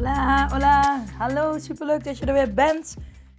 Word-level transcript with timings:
Hola, 0.00 0.48
hola. 0.48 1.04
Hallo, 1.18 1.58
superleuk 1.58 2.04
dat 2.04 2.18
je 2.18 2.26
er 2.26 2.32
weer 2.32 2.54
bent. 2.54 2.96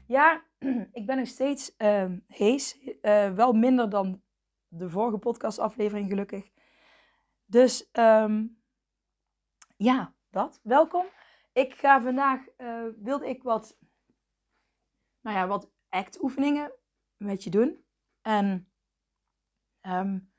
Ja, 0.07 0.43
ik 0.99 1.05
ben 1.05 1.17
nog 1.17 1.27
steeds 1.27 1.73
uh, 1.77 2.11
hees. 2.27 2.77
Uh, 3.01 3.33
wel 3.33 3.53
minder 3.53 3.89
dan 3.89 4.21
de 4.67 4.89
vorige 4.89 5.17
podcastaflevering, 5.17 6.09
gelukkig. 6.09 6.51
Dus 7.45 7.89
um, 7.93 8.61
ja, 9.77 10.13
dat. 10.29 10.59
Welkom. 10.63 11.05
Ik 11.53 11.73
ga 11.73 12.01
vandaag, 12.01 12.39
uh, 12.57 12.85
wilde 12.97 13.29
ik 13.29 13.43
wat, 13.43 13.77
nou 15.21 15.37
ja, 15.37 15.47
wat 15.47 15.71
act 15.89 16.23
oefeningen 16.23 16.73
met 17.17 17.43
je 17.43 17.49
doen. 17.49 17.85
En 18.21 18.45
um, 19.81 20.31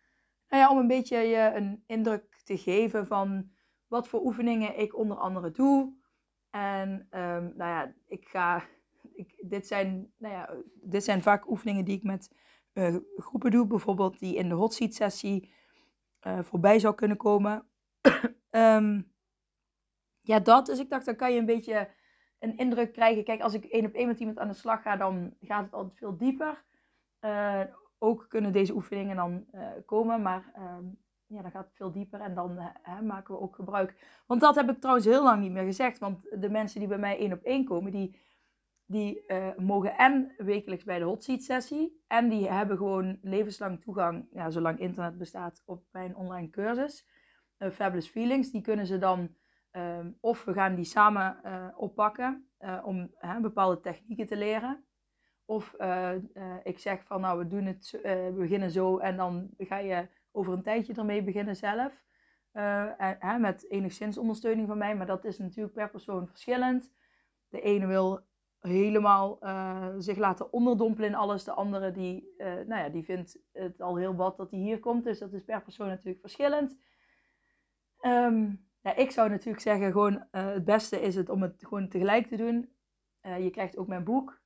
nou 0.49 0.63
ja, 0.63 0.71
om 0.71 0.79
een 0.79 0.87
beetje 0.87 1.17
je 1.17 1.53
een 1.55 1.85
indruk 1.87 2.41
te 2.45 2.59
geven 2.59 3.07
van 3.07 3.51
wat 3.87 4.09
voor 4.09 4.21
oefeningen 4.25 4.79
ik 4.79 4.97
onder 4.97 5.17
andere 5.17 5.51
doe. 5.51 6.01
En 6.53 6.91
um, 6.91 7.53
nou 7.57 7.71
ja, 7.71 7.95
ik 8.07 8.29
ga. 8.29 8.65
Ik, 9.15 9.35
dit, 9.41 9.67
zijn, 9.67 10.13
nou 10.17 10.35
ja, 10.35 10.55
dit 10.75 11.05
zijn 11.05 11.23
vaak 11.23 11.51
oefeningen 11.51 11.85
die 11.85 11.97
ik 11.97 12.03
met 12.03 12.33
uh, 12.73 12.97
groepen 13.17 13.51
doe, 13.51 13.67
bijvoorbeeld 13.67 14.19
die 14.19 14.35
in 14.35 14.49
de 14.49 14.55
hot 14.55 14.75
seat 14.75 14.95
sessie 14.95 15.53
uh, 16.27 16.43
voorbij 16.43 16.79
zou 16.79 16.95
kunnen 16.95 17.17
komen. 17.17 17.67
um, 18.51 19.13
ja, 20.31 20.41
dat. 20.41 20.67
Dus 20.67 20.79
ik 20.79 20.91
dacht, 20.91 21.05
dan 21.05 21.17
kan 21.17 21.33
je 21.33 21.39
een 21.39 21.47
beetje 21.47 21.91
een 22.39 22.57
indruk 22.57 22.93
krijgen. 22.93 23.25
Kijk, 23.25 23.41
als 23.41 23.55
ik 23.55 23.65
één 23.65 23.87
op 23.87 23.93
één 23.93 24.07
met 24.07 24.21
iemand 24.21 24.39
aan 24.39 24.49
de 24.49 24.55
slag 24.55 24.83
ga, 24.83 24.97
dan 24.97 25.35
gaat 25.41 25.65
het 25.65 25.73
altijd 25.73 25.99
veel 25.99 26.17
dieper. 26.17 26.65
Uh, 27.21 27.63
ook 27.99 28.27
kunnen 28.29 28.53
deze 28.53 28.75
oefeningen 28.75 29.17
dan 29.17 29.47
komen, 29.87 30.23
maar 30.23 30.53
um, 30.59 31.02
ja, 31.33 31.43
dan 31.43 31.51
gaat 31.51 31.73
veel 31.75 31.93
dieper 31.93 32.21
en 32.21 32.35
dan 32.35 32.57
hè, 32.59 33.03
maken 33.03 33.35
we 33.35 33.41
ook 33.41 33.55
gebruik. 33.55 34.23
Want 34.27 34.41
dat 34.41 34.55
heb 34.55 34.71
ik 34.71 34.79
trouwens 34.79 35.07
heel 35.07 35.23
lang 35.23 35.41
niet 35.41 35.53
meer 35.53 35.65
gezegd. 35.65 35.99
Want 35.99 36.41
de 36.41 36.51
mensen 36.51 36.81
die 36.81 36.89
bij 36.89 36.99
mij 36.99 37.19
één 37.19 37.33
op 37.33 37.43
één 37.43 37.65
komen, 37.65 37.93
die, 37.93 38.21
die 38.87 39.25
uh, 39.27 39.57
mogen 39.57 39.97
en 39.97 40.35
wekelijks 40.37 40.85
bij 40.85 40.99
de 40.99 41.05
hot 41.05 41.25
seat 41.25 41.43
sessie. 41.43 42.03
En 42.07 42.29
die 42.29 42.51
hebben 42.51 42.77
gewoon 42.77 43.19
levenslang 43.23 43.81
toegang, 43.81 44.27
ja, 44.33 44.51
zolang 44.51 44.79
internet 44.79 45.19
bestaat, 45.19 45.63
op 45.67 45.85
mijn 45.91 46.17
online 46.17 46.51
cursus. 46.51 47.09
Uh, 47.59 47.71
Fabulous 47.71 48.09
Feelings. 48.09 48.51
Die 48.51 48.63
kunnen 48.63 48.87
ze 48.87 48.99
dan, 48.99 49.37
um, 49.73 50.17
of 50.21 50.45
we 50.45 50.53
gaan 50.53 50.75
die 50.75 50.85
samen 50.85 51.41
oppakken 51.77 52.47
om 52.85 53.15
bepaalde 53.41 53.81
technieken 53.81 54.27
te 54.27 54.37
leren. 54.37 54.85
Of 55.45 55.77
ik 56.63 56.79
zeg 56.79 57.05
van 57.05 57.21
nou, 57.21 57.39
we 57.39 57.47
doen 57.47 57.65
het, 57.65 57.99
we 58.03 58.35
beginnen 58.37 58.71
zo 58.71 58.99
en 58.99 59.17
dan 59.17 59.51
ga 59.59 59.79
je 59.79 60.09
over 60.33 60.53
een 60.53 60.63
tijdje 60.63 60.95
ermee 60.95 61.23
beginnen 61.23 61.57
zelf. 61.57 62.05
Uh, 62.53 63.23
en, 63.25 63.41
met 63.41 63.71
enigszins 63.71 64.19
ondersteuning 64.19 64.69
van 64.69 64.79
mij, 64.79 64.97
maar 64.97 65.07
dat 65.07 65.25
is 65.25 65.39
natuurlijk 65.39 65.75
per 65.75 65.91
persoon 65.91 66.29
verschillend. 66.29 66.93
De 67.49 67.61
ene 67.61 67.87
wil 67.87 68.21
helemaal 68.61 69.39
uh, 69.41 69.89
zich 69.99 70.17
laten 70.17 70.53
onderdompelen 70.53 71.09
in 71.09 71.15
alles. 71.15 71.45
De 71.45 71.53
andere 71.53 71.93
die, 71.93 72.35
nou 72.39 72.75
ja, 72.75 72.89
die 72.89 73.05
vindt 73.05 73.39
het 73.53 73.81
al 73.81 73.97
heel 73.97 74.15
wat 74.15 74.37
dat 74.37 74.51
hij 74.51 74.61
hier 74.61 74.81
komt. 74.81 75.05
Dus 75.05 75.19
dat 75.19 75.33
is 75.33 75.45
per 75.45 75.63
persoon 75.63 75.89
natuurlijk 75.89 76.21
verschillend. 76.21 76.77
Um, 78.01 78.69
ja, 78.81 78.97
ik 78.97 79.11
zou 79.11 79.31
natuurlijk 79.31 79.63
zeggen, 79.63 79.93
gewoon 79.93 80.27
het 80.31 80.65
beste 80.65 81.01
is 81.01 81.15
het 81.15 81.29
om 81.29 81.43
het 81.43 81.55
gewoon 81.59 81.89
tegelijk 81.89 82.27
te 82.27 82.37
doen. 82.37 82.73
je 83.21 83.51
krijgt 83.51 83.77
ook 83.77 83.87
mijn 83.87 84.05
boek. 84.05 84.42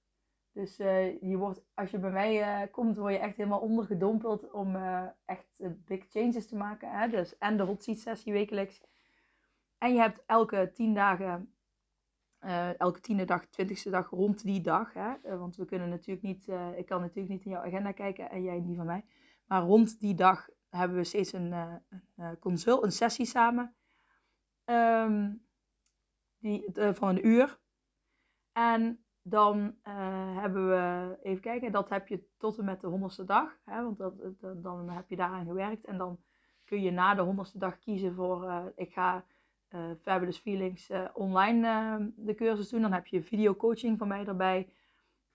Dus 0.57 0.81
uh, 0.81 1.21
je 1.21 1.37
wordt, 1.37 1.65
als 1.75 1.91
je 1.91 1.99
bij 1.99 2.11
mij 2.11 2.63
uh, 2.65 2.73
komt, 2.73 2.97
word 2.97 3.13
je 3.13 3.19
echt 3.19 3.37
helemaal 3.37 3.61
ondergedompeld 3.61 4.51
om 4.51 4.77
uh, 4.77 5.07
echt 5.25 5.47
big 5.85 6.07
changes 6.09 6.47
te 6.47 6.57
maken. 6.57 6.91
Hè? 6.91 7.09
Dus, 7.09 7.39
en 7.39 7.57
de 7.57 7.63
hot 7.63 7.83
seat 7.83 7.99
sessie 7.99 8.33
wekelijks. 8.33 8.81
En 9.79 9.93
je 9.93 10.01
hebt 10.01 10.23
elke 10.27 10.71
tien 10.75 10.95
dagen, 10.95 11.55
elke 12.79 13.01
tiende 13.01 13.25
dag, 13.25 13.47
twintigste 13.47 13.91
dag 13.91 14.11
rond 14.11 14.43
die 14.43 14.61
dag. 14.61 14.93
Hè? 14.93 15.39
want 15.39 15.57
we 15.57 15.65
kunnen 15.65 15.89
natuurlijk 15.89 16.27
niet, 16.27 16.49
ik 16.77 16.87
kan 16.87 17.01
natuurlijk 17.01 17.29
niet 17.29 17.45
in 17.45 17.51
jouw 17.51 17.65
agenda 17.65 17.93
kijken 17.93 18.31
en 18.31 18.43
jij 18.43 18.61
niet 18.61 18.77
van 18.77 18.87
mij. 18.87 19.05
Maar 19.47 19.63
rond 19.63 20.01
die 20.01 20.15
dag 20.15 20.49
hebben 20.69 20.97
we 20.97 21.05
steeds 21.05 21.33
een, 21.33 21.53
een 22.17 22.39
consult, 22.39 22.83
een 22.83 22.93
sessie 22.93 23.27
samen. 23.27 23.75
Um, 24.65 25.47
die, 26.39 26.65
van 26.75 27.09
een 27.09 27.27
uur. 27.27 27.59
En 28.53 29.06
dan 29.29 29.77
uh, 29.89 30.39
hebben 30.39 30.69
we, 30.69 31.17
even 31.23 31.43
kijken, 31.43 31.73
dat 31.73 31.89
heb 31.89 32.09
je 32.09 32.27
tot 32.37 32.59
en 32.59 32.65
met 32.65 32.81
de 32.81 32.87
honderdste 32.87 33.25
dag. 33.25 33.59
Hè, 33.65 33.83
want 33.83 33.99
dat, 33.99 34.15
dat, 34.41 34.63
dan 34.63 34.91
heb 34.91 35.09
je 35.09 35.17
daaraan 35.17 35.47
gewerkt. 35.47 35.85
En 35.85 35.99
dan 35.99 36.21
kun 36.65 36.83
je 36.83 36.91
na 36.91 37.15
de 37.15 37.23
honderdste 37.23 37.59
dag 37.59 37.79
kiezen 37.79 38.15
voor, 38.15 38.45
uh, 38.45 38.67
ik 38.77 38.93
ga 38.93 39.25
Fabulous 40.01 40.39
Feelings 40.39 40.91
online 41.13 42.13
de 42.17 42.35
cursus 42.35 42.69
doen. 42.69 42.81
Dan 42.81 42.93
heb 42.93 43.07
je 43.07 43.23
video 43.23 43.55
coaching 43.55 43.99
van 43.99 44.09
mij 44.09 44.27
erbij. 44.27 44.69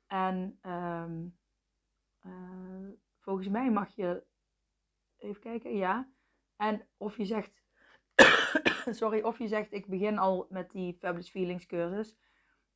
En 0.08 0.60
um, 0.66 1.38
volgens 3.20 3.48
mij 3.48 3.72
mag 3.72 3.96
je, 3.96 4.24
even 5.18 5.42
kijken, 5.42 5.76
ja. 5.76 6.08
En 6.56 6.88
of 6.98 7.18
je 7.18 7.26
zegt, 7.26 7.64
sorry, 9.00 9.22
of 9.22 9.38
je 9.38 9.48
zegt, 9.48 9.74
ik 9.74 9.88
begin 9.88 10.18
al 10.18 10.48
met 10.50 10.72
die 10.72 10.98
Fabulous 11.00 11.30
Feelings 11.30 11.66
cursus 11.66 12.16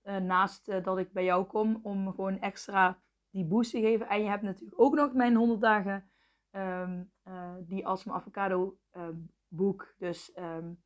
uh, 0.05 0.17
naast 0.17 0.69
uh, 0.69 0.83
dat 0.83 0.97
ik 0.97 1.11
bij 1.11 1.23
jou 1.23 1.45
kom 1.45 1.79
om 1.83 2.13
gewoon 2.13 2.39
extra 2.39 2.99
die 3.29 3.45
boost 3.45 3.71
te 3.71 3.79
geven. 3.79 4.07
En 4.07 4.23
je 4.23 4.29
hebt 4.29 4.41
natuurlijk 4.41 4.79
ook 4.81 4.95
nog 4.95 5.13
mijn 5.13 5.35
100 5.35 5.61
dagen 5.61 6.09
um, 6.51 7.11
uh, 7.27 7.53
die 7.59 7.87
als 7.87 8.03
mijn 8.03 8.17
avocado 8.17 8.77
boek. 9.47 9.93
Dus 9.97 10.31
um, 10.37 10.83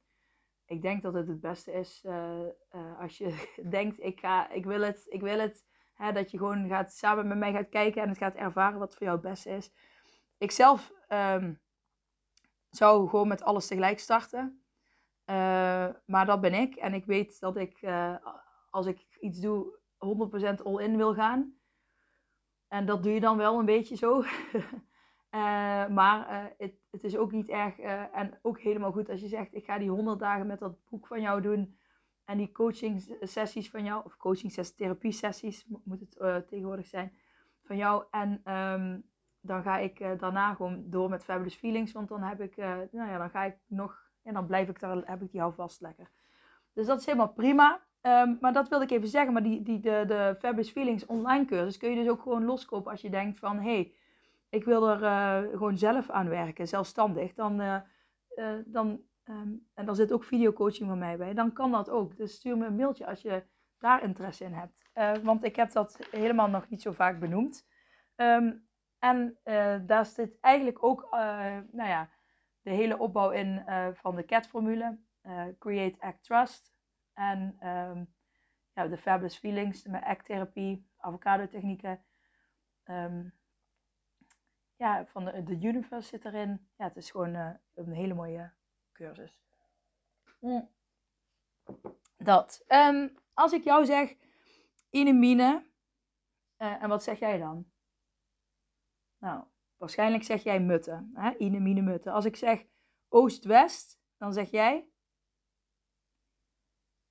ik 0.66 0.82
denk 0.82 1.02
dat 1.02 1.14
het 1.14 1.28
het 1.28 1.40
beste 1.40 1.72
is 1.72 2.06
als 3.00 3.18
je 3.18 3.48
denkt, 3.70 4.04
ik, 4.04 4.20
ga, 4.20 4.50
ik 4.50 4.66
wil 4.66 4.82
het, 4.82 5.06
ik 5.10 5.22
wil 5.22 5.40
het. 5.40 5.68
Hè, 5.94 6.12
dat 6.12 6.32
je 6.32 6.38
gewoon 6.38 6.68
gaat, 6.68 6.94
samen 6.94 7.28
met 7.28 7.38
mij 7.38 7.52
gaat 7.52 7.70
kijken 7.70 8.02
en 8.02 8.10
het 8.10 8.18
gaat 8.18 8.36
ervaren 8.36 8.80
wat 8.80 8.96
voor 8.96 9.06
jou 9.06 9.20
het 9.20 9.30
beste 9.30 9.50
is. 9.50 9.72
Ik 10.38 10.52
zelf 10.52 10.92
zou 12.70 13.10
gewoon 13.10 13.28
met 13.28 13.44
alles 13.44 13.68
tegelijk 13.68 14.00
starten. 14.00 14.64
maar 16.06 16.26
dat 16.26 16.42
ben 16.42 16.54
ik. 16.54 16.76
En 16.76 16.94
ik 16.94 17.06
weet 17.06 17.40
dat 17.40 17.58
ik 17.58 17.80
als 18.70 18.86
ik 18.86 19.18
iets 19.20 19.40
doe, 19.40 19.78
100% 20.60 20.64
all-in 20.64 20.98
wil 20.98 21.14
gaan. 21.14 21.54
En 22.68 22.86
dat 22.86 23.04
doe 23.04 23.14
je 23.14 23.20
dan 23.20 23.38
wel 23.38 23.60
een 23.60 23.66
beetje 23.66 23.96
zo. 23.96 24.22
uh, 24.22 25.88
maar 26.00 26.32
uh, 26.32 26.46
het, 26.58 26.74
het, 26.92 27.04
is 27.04 27.18
ook 27.18 27.32
niet 27.32 27.50
erg 27.50 27.80
uh, 27.80 28.18
en 28.18 28.40
ook 28.42 28.60
helemaal 28.60 28.92
goed 28.92 29.10
als 29.10 29.22
je 29.22 29.28
zegt: 29.28 29.56
Ik 29.56 29.66
ga 29.66 29.78
die 29.78 29.90
100 29.90 30.20
dagen 30.20 30.48
met 30.48 30.60
dat 30.60 30.90
boek 30.90 31.08
van 31.08 31.22
jou 31.22 31.42
doen. 31.42 31.78
En 32.26 32.38
die 32.38 32.52
coaching 32.52 33.18
sessies 33.22 33.70
van 33.70 33.84
jou, 33.84 34.06
of 34.06 34.18
coaching 34.18 34.52
sessies, 34.52 34.76
therapie 34.76 35.12
sessies 35.12 35.66
moet 35.84 36.00
het 36.00 36.48
tegenwoordig 36.48 36.88
zijn, 36.88 37.14
van 37.64 37.78
jou. 37.78 38.04
En 38.12 38.54
um, 38.54 39.04
dan 39.42 39.64
ga 39.64 39.78
ik 39.78 40.20
daarna 40.20 40.54
gewoon 40.54 40.84
door 40.90 41.10
met 41.10 41.24
Fabulous 41.24 41.56
Feelings. 41.56 41.92
Want 41.92 42.08
dan 42.08 42.24
heb 42.24 42.42
ik, 42.42 42.56
nou 42.58 42.90
ja, 42.92 43.18
dan 43.18 43.30
ga 43.30 43.44
ik 43.44 43.58
nog, 43.68 44.10
en 44.24 44.34
dan 44.34 44.46
blijf 44.46 44.70
ik 44.70 44.80
daar, 44.80 45.02
heb 45.06 45.22
ik 45.22 45.32
die 45.32 45.40
houvast 45.40 45.82
lekker. 45.82 46.10
Dus 46.74 46.86
dat 46.86 47.00
is 47.00 47.06
helemaal 47.06 47.34
prima. 47.34 47.82
Um, 48.02 48.38
maar 48.42 48.54
dat 48.54 48.70
wilde 48.70 48.86
ik 48.86 48.92
even 48.92 49.08
zeggen. 49.08 49.34
Maar 49.34 49.44
die, 49.44 49.62
die, 49.64 49.80
de, 49.80 50.04
de 50.08 50.36
Fabulous 50.40 50.72
Feelings 50.72 51.06
online 51.06 51.46
cursus 51.46 51.78
kun 51.78 51.90
je 51.90 51.96
dus 51.96 52.10
ook 52.10 52.22
gewoon 52.22 52.46
loskopen 52.46 52.92
als 52.92 53.02
je 53.02 53.10
denkt 53.10 53.40
van... 53.40 53.58
Hé, 53.58 53.74
hey, 53.74 53.94
ik 54.50 54.64
wil 54.64 54.90
er 54.90 55.02
uh, 55.02 55.52
gewoon 55.52 55.78
zelf 55.78 56.10
aan 56.10 56.30
werken, 56.30 56.68
zelfstandig. 56.68 57.34
Dan, 57.34 57.62
uh, 57.62 57.76
uh, 58.36 58.52
dan, 58.66 59.02
um, 59.26 59.68
en 59.74 59.86
dan 59.86 59.96
zit 59.96 60.12
ook 60.12 60.24
videocoaching 60.24 60.90
van 60.90 60.98
mij 60.98 61.18
bij. 61.18 61.34
Dan 61.34 61.54
kan 61.54 61.72
dat 61.72 61.90
ook. 61.90 62.18
Dus 62.18 62.34
stuur 62.34 62.58
me 62.58 62.66
een 62.66 62.76
mailtje 62.76 63.06
als 63.06 63.22
je 63.22 63.44
daar 63.78 64.04
interesse 64.04 64.44
in 64.44 64.54
hebt. 64.54 65.24
want 65.24 65.44
ik 65.44 65.56
heb 65.56 65.72
dat 65.72 66.00
helemaal 66.12 66.50
nog 66.50 66.70
niet 66.70 66.82
zo 66.82 66.92
vaak 66.92 67.20
benoemd. 67.20 67.68
Um, 68.16 68.68
en 69.00 69.38
daar 69.86 70.06
zit 70.06 70.40
eigenlijk 70.40 70.84
ook 70.84 71.08
nou 71.72 71.90
ja, 71.90 72.10
de 72.62 72.72
hele 72.72 72.98
opbouw 72.98 73.30
in 73.30 73.64
van 73.94 74.16
de 74.16 74.26
CAT-formule. 74.26 75.00
Create, 75.60 76.02
Act, 76.02 76.24
Trust. 76.24 76.74
En 77.20 77.68
um, 77.68 78.14
ja, 78.74 78.88
de 78.88 78.98
Fabulous 78.98 79.38
Feelings, 79.38 79.84
met 79.84 80.04
ACT-therapie, 80.04 80.88
avocado-technieken. 80.98 82.04
Um, 82.86 83.34
ja, 84.76 85.06
van 85.06 85.26
de, 85.26 85.44
de 85.44 85.68
Universe 85.68 86.08
zit 86.08 86.26
erin. 86.26 86.70
Ja, 86.78 86.86
het 86.86 86.96
is 86.96 87.12
gewoon 87.12 87.36
uh, 87.36 87.52
een 87.74 87.92
hele 87.92 88.14
mooie 88.14 88.52
cursus. 88.92 89.38
Mm. 90.40 90.70
Dat. 92.18 92.64
Ehm, 92.68 93.10
als 93.34 93.52
ik 93.52 93.64
jou 93.64 93.86
zeg 93.86 94.16
inemine, 94.90 95.66
uh, 96.58 96.84
en 96.84 96.90
wat 96.90 97.04
zeg 97.04 97.20
jij 97.20 97.38
dan? 97.38 97.72
Nou, 99.18 99.44
waarschijnlijk 99.78 100.24
zeg 100.24 100.44
jij 100.44 100.60
mutten. 100.60 101.12
Hè? 101.14 101.38
Inemine 101.38 101.82
mutten. 101.82 102.14
Als 102.14 102.26
ik 102.26 102.36
zeg 102.36 102.66
oost-west, 103.08 104.02
dan 104.18 104.34
zeg 104.34 104.50
jij 104.52 104.89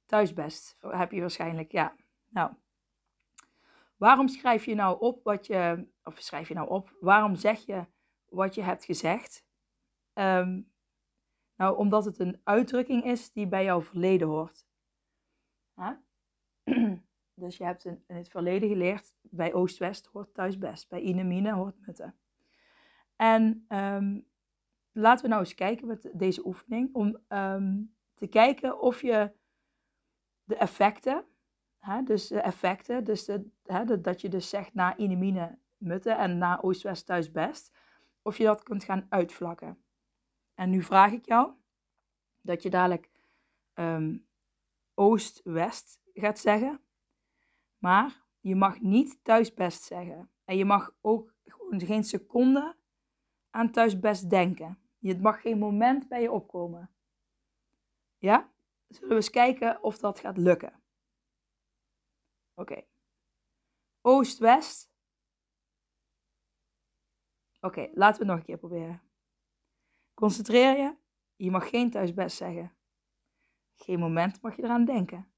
thuisbest. 0.08 0.76
Heb 0.80 1.12
je 1.12 1.20
waarschijnlijk, 1.20 1.72
ja. 1.72 1.96
Nou, 2.28 2.52
waarom 3.96 4.28
schrijf 4.28 4.64
je 4.64 4.74
nou 4.74 5.00
op 5.00 5.24
wat 5.24 5.46
je, 5.46 5.88
of 6.02 6.18
schrijf 6.18 6.48
je 6.48 6.54
nou 6.54 6.68
op, 6.68 6.96
waarom 7.00 7.34
zeg 7.34 7.66
je 7.66 7.86
wat 8.28 8.54
je 8.54 8.62
hebt 8.62 8.84
gezegd? 8.84 9.46
Ehm, 10.12 10.60
nou, 11.56 11.76
omdat 11.76 12.04
het 12.04 12.18
een 12.18 12.40
uitdrukking 12.44 13.04
is 13.04 13.32
die 13.32 13.46
bij 13.46 13.64
jouw 13.64 13.82
verleden 13.82 14.28
hoort. 14.28 14.66
dus 17.34 17.56
je 17.56 17.64
hebt 17.64 17.84
in, 17.84 18.04
het 18.06 18.28
verleden 18.28 18.68
geleerd, 18.68 19.14
bij 19.22 19.54
Oost-West 19.54 20.06
hoort 20.06 20.34
thuis 20.34 20.58
best, 20.58 20.88
bij 20.88 21.00
Inemine 21.00 21.52
hoort 21.52 21.86
Mutten. 21.86 22.18
En 23.16 23.66
um, 23.68 24.26
laten 24.92 25.22
we 25.22 25.28
nou 25.28 25.40
eens 25.40 25.54
kijken 25.54 25.86
met 25.86 26.10
deze 26.12 26.46
oefening, 26.46 26.94
om 26.94 27.18
ehm, 27.28 27.82
te 28.14 28.26
kijken 28.26 28.80
of 28.80 29.02
je 29.02 29.32
de 30.48 30.56
effecten, 30.56 31.24
hè, 31.78 32.02
dus 32.02 32.28
de 32.28 32.40
effecten, 32.40 33.04
dus 33.04 33.26
hè, 33.62 34.00
dat 34.00 34.20
je 34.20 34.28
dus 34.28 34.48
zegt 34.48 34.74
na 34.74 34.96
Inemine 34.96 35.58
Mutten 35.76 36.18
en 36.18 36.38
na 36.38 36.60
Oost-West 36.62 37.06
thuis 37.06 37.30
best, 37.30 37.76
of 38.22 38.36
je 38.36 38.44
dat 38.44 38.62
kunt 38.62 38.84
gaan 38.84 39.06
uitvlakken. 39.08 39.82
En 40.54 40.70
nu 40.70 40.82
vraag 40.82 41.12
ik 41.12 41.26
jou 41.26 41.52
dat 42.40 42.62
je 42.62 42.70
dadelijk 42.70 43.10
um, 43.74 44.26
oost-west 44.94 46.00
gaat 46.14 46.38
zeggen. 46.38 46.80
Maar 47.78 48.22
je 48.40 48.56
mag 48.56 48.80
niet 48.80 49.18
thuisbest 49.24 49.82
zeggen. 49.82 50.30
En 50.44 50.56
je 50.56 50.64
mag 50.64 50.94
ook 51.00 51.34
gewoon 51.44 51.80
geen 51.80 52.04
seconde 52.04 52.76
aan 53.50 53.70
thuisbest 53.70 54.30
denken. 54.30 54.78
Het 55.00 55.20
mag 55.20 55.40
geen 55.40 55.58
moment 55.58 56.08
bij 56.08 56.22
je 56.22 56.32
opkomen. 56.32 56.90
Ja? 58.18 58.50
Zullen 58.88 59.08
we 59.08 59.14
eens 59.14 59.30
kijken 59.30 59.82
of 59.82 59.98
dat 59.98 60.18
gaat 60.18 60.36
lukken. 60.36 60.82
Oké. 62.54 62.86
Oost-west. 64.00 64.90
Oké, 67.60 67.90
laten 67.92 68.20
we 68.20 68.24
het 68.24 68.26
nog 68.26 68.36
een 68.36 68.44
keer 68.44 68.58
proberen. 68.58 69.02
Concentreer 70.14 70.76
je. 70.78 70.96
Je 71.36 71.50
mag 71.50 71.68
geen 71.68 71.90
thuisbest 71.90 72.36
zeggen. 72.36 72.76
Geen 73.74 73.98
moment 73.98 74.42
mag 74.42 74.56
je 74.56 74.62
eraan 74.62 74.84
denken. 74.84 75.32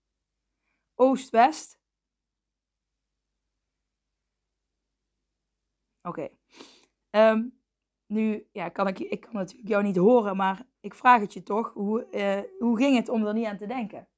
Oost-west. 0.95 1.81
Oké. 6.03 6.29
Ehm, 7.11 7.49
nu 8.07 8.49
ja, 8.53 8.69
kan 8.69 8.87
ik, 8.87 8.99
ik 8.99 9.21
kan 9.21 9.35
natuurlijk 9.35 9.69
jou 9.69 9.83
niet 9.83 9.97
horen, 9.97 10.37
maar 10.37 10.67
ik 10.81 10.95
vraag 10.95 11.21
het 11.21 11.33
je 11.33 11.43
toch. 11.43 11.73
Hoe, 11.73 12.07
uh, 12.11 12.41
hoe 12.59 12.77
ging 12.77 12.97
het 12.97 13.09
om 13.09 13.27
er 13.27 13.35
niet 13.35 13.47
aan 13.47 13.57
te 13.57 13.67
denken? 13.67 14.09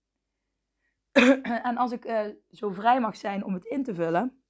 en 1.69 1.77
als 1.77 1.93
ik 1.93 2.05
uh, 2.05 2.27
zo 2.51 2.71
vrij 2.71 3.01
mag 3.01 3.17
zijn 3.17 3.45
om 3.45 3.55
het 3.55 3.65
in 3.65 3.83
te 3.83 3.95
vullen, 3.95 4.43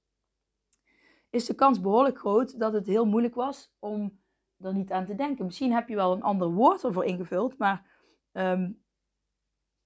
is 1.29 1.45
de 1.45 1.55
kans 1.55 1.81
behoorlijk 1.81 2.19
groot 2.19 2.59
dat 2.59 2.73
het 2.73 2.87
heel 2.87 3.05
moeilijk 3.05 3.35
was 3.35 3.73
om 3.79 4.21
er 4.57 4.73
niet 4.73 4.91
aan 4.91 5.05
te 5.05 5.15
denken. 5.15 5.45
Misschien 5.45 5.73
heb 5.73 5.89
je 5.89 5.95
wel 5.95 6.13
een 6.13 6.21
ander 6.21 6.51
woord 6.51 6.83
ervoor 6.83 7.05
ingevuld, 7.05 7.57
maar 7.57 7.91
um, 8.31 8.83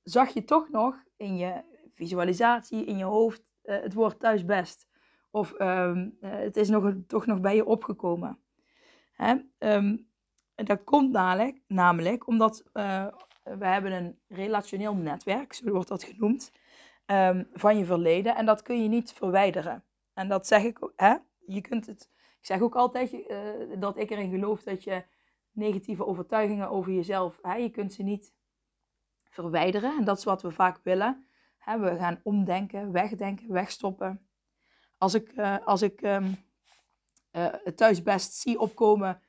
zag 0.03 0.29
je 0.29 0.43
toch 0.43 0.69
nog 0.69 1.03
in 1.17 1.37
je 1.37 1.63
visualisatie, 1.93 2.85
in 2.85 2.97
je 2.97 3.03
hoofd, 3.03 3.43
uh, 3.63 3.81
het 3.81 3.93
woord 3.93 4.19
thuis 4.19 4.45
best? 4.45 4.87
Of 5.31 5.59
uh, 5.59 6.05
het 6.19 6.57
is 6.57 6.69
nog, 6.69 6.93
toch 7.07 7.25
nog 7.25 7.41
bij 7.41 7.55
je 7.55 7.65
opgekomen? 7.65 8.39
Hè? 9.11 9.35
Um, 9.57 10.06
dat 10.65 10.83
komt 10.83 11.11
namelijk, 11.11 11.61
namelijk 11.67 12.27
omdat 12.27 12.63
uh, 12.73 13.07
we 13.43 13.65
hebben 13.65 13.91
een 13.91 14.19
relationeel 14.27 14.95
netwerk, 14.95 15.53
zo 15.53 15.69
wordt 15.69 15.87
dat 15.87 16.03
genoemd, 16.03 16.51
van 17.53 17.77
je 17.77 17.85
verleden. 17.85 18.35
En 18.35 18.45
dat 18.45 18.61
kun 18.61 18.83
je 18.83 18.89
niet 18.89 19.13
verwijderen. 19.13 19.83
En 20.13 20.27
dat 20.27 20.47
zeg 20.47 20.63
ik, 20.63 20.91
hè? 20.95 21.15
je 21.45 21.61
kunt 21.61 21.85
het 21.85 22.09
ik 22.39 22.53
zeg 22.53 22.61
ook 22.61 22.75
altijd 22.75 23.13
uh, 23.13 23.79
dat 23.79 23.97
ik 23.97 24.09
erin 24.09 24.29
geloof 24.29 24.63
dat 24.63 24.83
je 24.83 25.03
negatieve 25.51 26.05
overtuigingen 26.05 26.69
over 26.69 26.91
jezelf, 26.91 27.39
hè, 27.41 27.55
je 27.55 27.69
kunt 27.69 27.93
ze 27.93 28.03
niet 28.03 28.33
verwijderen. 29.23 29.97
En 29.97 30.03
dat 30.03 30.17
is 30.17 30.23
wat 30.23 30.41
we 30.41 30.51
vaak 30.51 30.79
willen. 30.83 31.27
Hè, 31.57 31.79
we 31.79 31.97
gaan 31.97 32.19
omdenken, 32.23 32.91
wegdenken, 32.91 33.51
wegstoppen. 33.51 34.27
Als 34.97 35.13
ik, 35.13 35.31
uh, 35.31 35.57
als 35.65 35.81
ik 35.81 35.99
het 37.63 37.77
thuis 37.77 38.03
best 38.03 38.33
zie 38.33 38.59
opkomen, 38.59 39.21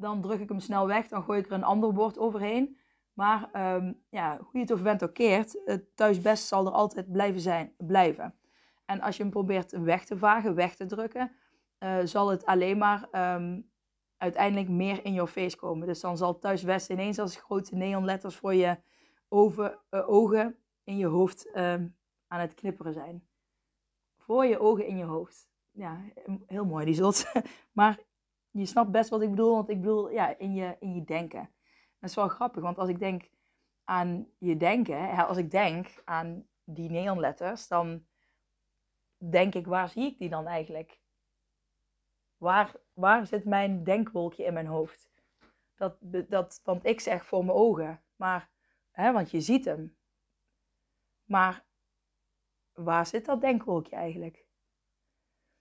dan 0.00 0.20
druk 0.20 0.40
ik 0.40 0.48
hem 0.48 0.60
snel 0.60 0.86
weg. 0.86 1.08
Dan 1.08 1.22
gooi 1.22 1.38
ik 1.38 1.46
er 1.46 1.52
een 1.52 1.64
ander 1.64 1.94
woord 1.94 2.18
overheen. 2.18 2.78
Maar 3.12 3.74
um, 3.76 4.02
ja, 4.08 4.36
hoe 4.36 4.48
je 4.52 4.58
het 4.58 4.70
of 4.70 4.82
bent 4.82 5.04
ook 5.04 5.14
keert, 5.14 5.60
het 5.64 5.96
thuis 5.96 6.20
best 6.20 6.46
zal 6.46 6.66
er 6.66 6.72
altijd 6.72 7.12
blijven 7.12 7.40
zijn, 7.40 7.74
blijven. 7.76 8.34
En 8.84 9.00
als 9.00 9.16
je 9.16 9.22
hem 9.22 9.32
probeert 9.32 9.70
weg 9.70 10.04
te 10.04 10.18
vagen, 10.18 10.54
weg 10.54 10.74
te 10.74 10.86
drukken, 10.86 11.32
uh, 11.78 11.98
zal 12.04 12.30
het 12.30 12.44
alleen 12.44 12.78
maar 12.78 13.34
um, 13.34 13.70
uiteindelijk 14.16 14.68
meer 14.68 15.04
in 15.04 15.12
your 15.12 15.30
face 15.30 15.56
komen. 15.56 15.86
Dus 15.86 16.00
dan 16.00 16.16
zal 16.16 16.38
thuis-west 16.38 16.90
ineens 16.90 17.18
als 17.18 17.36
grote 17.36 17.74
neonletters 17.74 18.36
voor 18.36 18.54
je 18.54 18.78
over, 19.28 19.78
uh, 19.90 20.08
ogen 20.08 20.56
in 20.84 20.96
je 20.96 21.06
hoofd 21.06 21.46
um, 21.56 21.96
aan 22.26 22.40
het 22.40 22.54
knipperen 22.54 22.92
zijn. 22.92 23.28
Voor 24.16 24.44
je 24.44 24.58
ogen 24.58 24.86
in 24.86 24.96
je 24.96 25.04
hoofd. 25.04 25.48
Ja, 25.70 26.00
heel 26.46 26.64
mooi 26.64 26.84
die 26.84 26.94
zult. 26.94 27.32
maar 27.72 27.98
je 28.50 28.66
snapt 28.66 28.90
best 28.90 29.10
wat 29.10 29.22
ik 29.22 29.30
bedoel, 29.30 29.54
want 29.54 29.68
ik 29.68 29.80
bedoel 29.80 30.10
ja, 30.10 30.38
in, 30.38 30.54
je, 30.54 30.76
in 30.80 30.94
je 30.94 31.04
denken. 31.04 31.50
Dat 31.98 32.10
is 32.10 32.16
wel 32.16 32.28
grappig, 32.28 32.62
want 32.62 32.78
als 32.78 32.88
ik 32.88 32.98
denk 32.98 33.30
aan 33.84 34.28
je 34.38 34.56
denken, 34.56 35.26
als 35.26 35.36
ik 35.36 35.50
denk 35.50 36.02
aan 36.04 36.46
die 36.64 36.90
neonletters, 36.90 37.68
dan 37.68 38.06
denk 39.16 39.54
ik, 39.54 39.66
waar 39.66 39.88
zie 39.88 40.06
ik 40.06 40.18
die 40.18 40.28
dan 40.28 40.46
eigenlijk? 40.46 41.00
Waar, 42.36 42.76
waar 42.92 43.26
zit 43.26 43.44
mijn 43.44 43.84
denkwolkje 43.84 44.44
in 44.44 44.52
mijn 44.52 44.66
hoofd? 44.66 45.10
Dat, 45.74 45.96
dat, 46.28 46.60
want 46.64 46.84
ik 46.86 47.00
zeg 47.00 47.26
voor 47.26 47.44
mijn 47.44 47.56
ogen, 47.56 48.02
maar, 48.16 48.50
hè, 48.90 49.12
want 49.12 49.30
je 49.30 49.40
ziet 49.40 49.64
hem. 49.64 49.96
Maar 51.24 51.64
waar 52.72 53.06
zit 53.06 53.24
dat 53.24 53.40
denkwolkje 53.40 53.96
eigenlijk? 53.96 54.44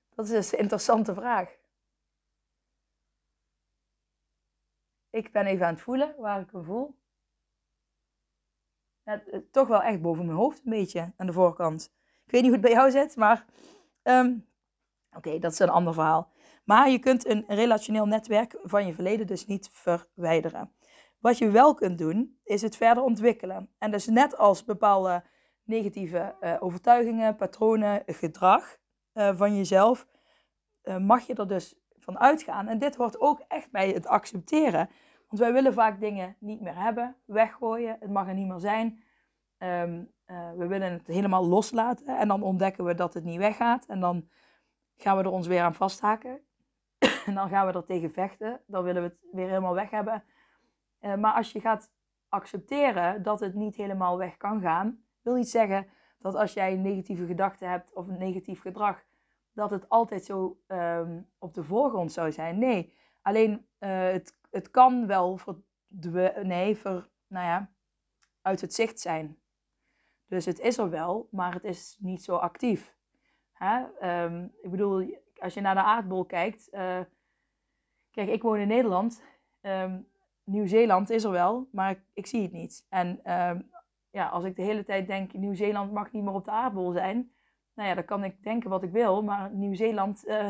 Dat 0.10 0.26
is 0.26 0.32
dus 0.32 0.52
een 0.52 0.60
interessante 0.60 1.14
vraag. 1.14 1.59
Ik 5.10 5.32
ben 5.32 5.46
even 5.46 5.66
aan 5.66 5.74
het 5.74 5.82
voelen 5.82 6.16
waar 6.18 6.42
ik 6.42 6.52
hem 6.52 6.64
voel. 6.64 6.98
Ja, 9.04 9.24
toch 9.52 9.68
wel 9.68 9.82
echt 9.82 10.02
boven 10.02 10.26
mijn 10.26 10.38
hoofd 10.38 10.62
een 10.66 10.72
beetje 10.72 11.14
aan 11.18 11.26
de 11.26 11.34
voorkant. 11.34 11.94
Ik 12.26 12.32
weet 12.32 12.42
niet 12.42 12.52
hoe 12.52 12.60
het 12.60 12.70
bij 12.70 12.72
jou 12.72 12.92
zit, 12.92 13.16
maar 13.16 13.46
um, 14.04 14.48
oké, 15.16 15.40
dat 15.40 15.52
is 15.52 15.60
een 15.60 15.70
ander 15.70 15.94
verhaal. 15.94 16.32
Maar 16.64 16.90
je 16.90 17.00
kunt 17.00 17.26
een 17.26 17.46
relationeel 17.48 18.06
netwerk 18.06 18.58
van 18.64 18.86
je 18.86 18.94
verleden 18.94 19.28
dus 19.28 19.46
niet 19.46 19.70
verwijderen. 19.72 20.74
Wat 21.20 21.38
je 21.38 21.50
wel 21.50 21.74
kunt 21.74 21.98
doen, 21.98 22.40
is 22.44 22.62
het 22.62 22.76
verder 22.76 23.04
ontwikkelen. 23.04 23.70
En 23.78 23.92
dus 23.92 24.08
net 24.08 24.38
als 24.38 24.64
bepaalde 24.66 25.24
negatieve 25.64 26.36
uh, 26.42 26.56
overtuigingen, 26.60 27.36
patronen, 27.36 28.04
gedrag 28.06 28.78
uh, 29.14 29.38
van 29.38 29.56
jezelf, 29.56 30.08
mag 31.00 31.28
je 31.28 31.34
er 31.34 31.48
dus 31.48 31.76
van 32.12 32.20
uitgaan. 32.20 32.68
En 32.68 32.80
dit 32.80 32.96
hoort 32.96 33.20
ook 33.20 33.40
echt 33.48 33.72
bij 33.72 33.90
het 33.90 34.08
accepteren. 34.08 34.90
Want 35.28 35.42
wij 35.42 35.54
willen 35.54 35.74
vaak 35.74 36.00
dingen 36.00 36.36
niet 36.40 36.62
meer 36.62 36.76
hebben, 36.76 37.16
weggooien, 37.26 37.98
het 38.00 38.10
mag 38.10 38.28
er 38.28 38.34
niet 38.34 38.48
meer 38.48 38.60
zijn. 38.60 39.04
Um, 39.58 40.12
we 40.58 40.68
willen 40.68 40.92
het 40.92 41.08
helemaal 41.08 41.48
loslaten 41.48 42.18
en 42.18 42.28
dan 42.28 42.42
ontdekken 42.44 42.84
we 42.84 42.96
dat 42.96 43.14
het 43.14 43.24
niet 43.24 43.38
weggaat. 43.38 43.86
En 43.86 44.00
dan 44.00 44.30
gaan 44.98 45.18
we 45.18 45.24
er 45.24 45.30
ons 45.30 45.48
weer 45.48 45.62
aan 45.62 45.74
vasthaken. 45.74 46.42
En 47.26 47.34
dan 47.36 47.50
gaan 47.50 47.68
we 47.68 47.74
er 47.74 47.86
tegen 47.86 48.12
vechten. 48.12 48.62
Dan 48.66 48.84
willen 48.84 49.02
we 49.02 49.08
het 49.08 49.18
weer 49.32 49.48
helemaal 49.48 49.74
weg 49.74 49.90
hebben. 49.90 50.24
Uh, 51.02 51.16
maar 51.16 51.34
als 51.34 51.52
je 51.52 51.60
gaat 51.60 51.92
accepteren 52.30 53.24
dat 53.24 53.40
het 53.40 53.54
niet 53.54 53.76
helemaal 53.76 54.18
weg 54.18 54.38
kan 54.38 54.62
gaan, 54.62 55.04
wil 55.22 55.36
niet 55.36 55.50
zeggen 55.50 55.88
dat 56.20 56.36
als 56.36 56.54
jij 56.54 56.76
negatieve 56.76 57.26
gedachten 57.26 57.70
hebt 57.70 57.94
of 57.94 58.08
een 58.08 58.18
negatief 58.18 58.62
gedrag, 58.62 59.04
dat 59.54 59.70
het 59.70 59.90
altijd 59.90 60.26
zo 60.26 60.60
um, 60.68 61.30
op 61.38 61.54
de 61.54 61.64
voorgrond 61.64 62.12
zou 62.12 62.32
zijn. 62.32 62.60
Nee, 62.60 62.94
alleen 63.22 63.68
uh, 63.80 63.90
het, 63.90 64.38
het 64.52 64.72
kan 64.72 65.08
wel 65.08 65.40
nee, 66.44 66.76
ver, 66.76 67.10
nou 67.28 67.46
ja, 67.46 67.72
uit 68.42 68.62
het 68.62 68.74
zicht 68.74 69.00
zijn. 69.00 69.38
Dus 70.26 70.46
het 70.46 70.60
is 70.60 70.78
er 70.78 70.90
wel, 70.90 71.28
maar 71.32 71.54
het 71.54 71.64
is 71.64 71.98
niet 72.00 72.24
zo 72.24 72.36
actief. 72.36 72.96
Hè? 73.52 73.84
Um, 74.24 74.54
ik 74.62 74.72
bedoel, 74.72 75.20
als 75.38 75.54
je 75.54 75.62
naar 75.62 75.76
de 75.76 75.84
aardbol 75.84 76.26
kijkt. 76.26 76.68
Uh, 76.72 77.00
kijk, 78.12 78.30
ik 78.30 78.42
woon 78.42 78.58
in 78.58 78.68
Nederland. 78.68 79.24
Um, 79.62 80.08
Nieuw-Zeeland 80.44 81.10
is 81.10 81.24
er 81.24 81.32
wel, 81.32 81.68
maar 81.72 81.92
ik, 81.92 82.02
ik, 82.14 82.26
zie 82.26 82.42
het 82.42 82.52
niet. 82.52 82.86
En 82.90 83.22
ja, 84.12 84.28
als 84.28 84.44
ik 84.44 84.56
de 84.56 84.62
hele 84.62 84.84
tijd 84.84 85.08
denk, 85.08 85.34
Nieuw-Zeeland 85.34 85.92
mag 85.92 86.12
niet 86.12 86.24
meer 86.24 86.34
op 86.34 86.46
de 86.46 86.52
aardbol 86.52 86.92
zijn. 86.92 87.32
Nou 87.80 87.92
ja, 87.92 87.98
dan 87.98 88.06
kan 88.06 88.24
ik 88.24 88.44
denken 88.44 88.70
wat 88.70 88.84
ik 88.84 88.92
wil, 88.92 89.24
maar 89.24 89.52
Nieuw-Zeeland 89.54 90.28
uh, 90.28 90.48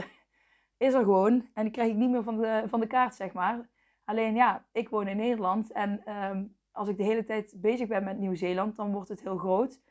is 0.78 0.94
er 0.94 1.04
gewoon. 1.04 1.50
En 1.54 1.64
die 1.64 1.72
krijg 1.72 1.90
ik 1.90 1.96
niet 1.96 2.10
meer 2.10 2.24
van 2.24 2.38
de, 2.38 2.64
van 2.68 2.80
de 2.80 2.88
kaart, 2.88 3.16
zeg 3.16 3.34
maar. 3.34 3.70
Alleen 4.06 4.36
ja, 4.36 4.66
ik 4.72 4.90
woon 4.90 5.08
in 5.08 5.18
Nederland 5.18 5.72
en 5.72 6.14
um, 6.14 6.56
als 6.72 6.88
ik 6.88 6.98
de 6.98 7.04
hele 7.04 7.24
tijd 7.24 7.56
bezig 7.58 7.88
ben 7.88 8.04
met 8.04 8.20
Nieuw-Zeeland, 8.20 8.76
dan 8.76 8.92
wordt 8.92 9.10
het 9.10 9.22
heel 9.22 9.38
groot. 9.38 9.82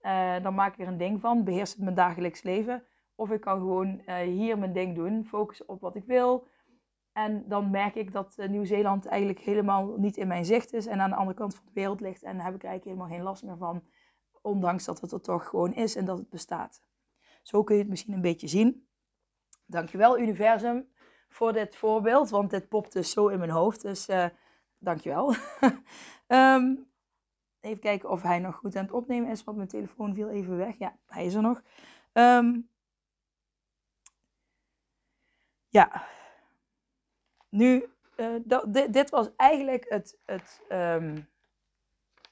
Uh, 0.00 0.42
dan 0.42 0.54
maak 0.54 0.72
ik 0.72 0.80
er 0.80 0.86
een 0.86 0.96
ding 0.96 1.20
van, 1.20 1.44
beheers 1.44 1.70
het 1.70 1.82
mijn 1.82 1.94
dagelijks 1.94 2.42
leven. 2.42 2.84
Of 3.14 3.30
ik 3.30 3.40
kan 3.40 3.58
gewoon 3.58 4.02
uh, 4.06 4.16
hier 4.16 4.58
mijn 4.58 4.72
ding 4.72 4.94
doen, 4.94 5.24
focussen 5.24 5.68
op 5.68 5.80
wat 5.80 5.96
ik 5.96 6.04
wil. 6.04 6.46
En 7.12 7.44
dan 7.48 7.70
merk 7.70 7.94
ik 7.94 8.12
dat 8.12 8.36
Nieuw-Zeeland 8.48 9.06
eigenlijk 9.06 9.40
helemaal 9.40 9.94
niet 9.96 10.16
in 10.16 10.28
mijn 10.28 10.44
zicht 10.44 10.72
is 10.72 10.86
en 10.86 11.00
aan 11.00 11.10
de 11.10 11.16
andere 11.16 11.38
kant 11.38 11.54
van 11.54 11.64
de 11.66 11.72
wereld 11.74 12.00
ligt. 12.00 12.22
En 12.22 12.36
daar 12.36 12.46
heb 12.46 12.54
ik 12.54 12.64
eigenlijk 12.64 12.96
helemaal 12.96 13.16
geen 13.16 13.26
last 13.26 13.42
meer 13.42 13.56
van, 13.56 13.82
ondanks 14.42 14.84
dat 14.84 15.00
het 15.00 15.12
er 15.12 15.20
toch 15.20 15.48
gewoon 15.48 15.74
is 15.74 15.96
en 15.96 16.04
dat 16.04 16.18
het 16.18 16.28
bestaat. 16.28 16.82
Zo 17.42 17.62
kun 17.62 17.74
je 17.74 17.80
het 17.80 17.90
misschien 17.90 18.12
een 18.14 18.20
beetje 18.20 18.48
zien. 18.48 18.86
Dankjewel 19.66 20.18
universum 20.18 20.88
voor 21.28 21.52
dit 21.52 21.76
voorbeeld, 21.76 22.30
want 22.30 22.50
dit 22.50 22.68
popt 22.68 22.92
dus 22.92 23.10
zo 23.10 23.28
in 23.28 23.38
mijn 23.38 23.50
hoofd. 23.50 23.82
Dus 23.82 24.08
uh, 24.08 24.26
dankjewel. 24.78 25.34
um, 26.26 26.90
even 27.60 27.80
kijken 27.80 28.10
of 28.10 28.22
hij 28.22 28.38
nog 28.38 28.56
goed 28.56 28.76
aan 28.76 28.84
het 28.84 28.92
opnemen 28.92 29.30
is, 29.30 29.44
want 29.44 29.56
mijn 29.56 29.68
telefoon 29.68 30.14
viel 30.14 30.28
even 30.28 30.56
weg. 30.56 30.78
Ja, 30.78 30.96
hij 31.06 31.24
is 31.24 31.34
er 31.34 31.42
nog. 31.42 31.62
Um, 32.12 32.70
ja, 35.68 36.06
nu, 37.48 37.84
uh, 38.16 38.84
dit, 38.90 39.10
was 39.10 39.30
eigenlijk 39.36 39.86
het, 39.88 40.18
het, 40.24 40.62
um, 40.68 41.28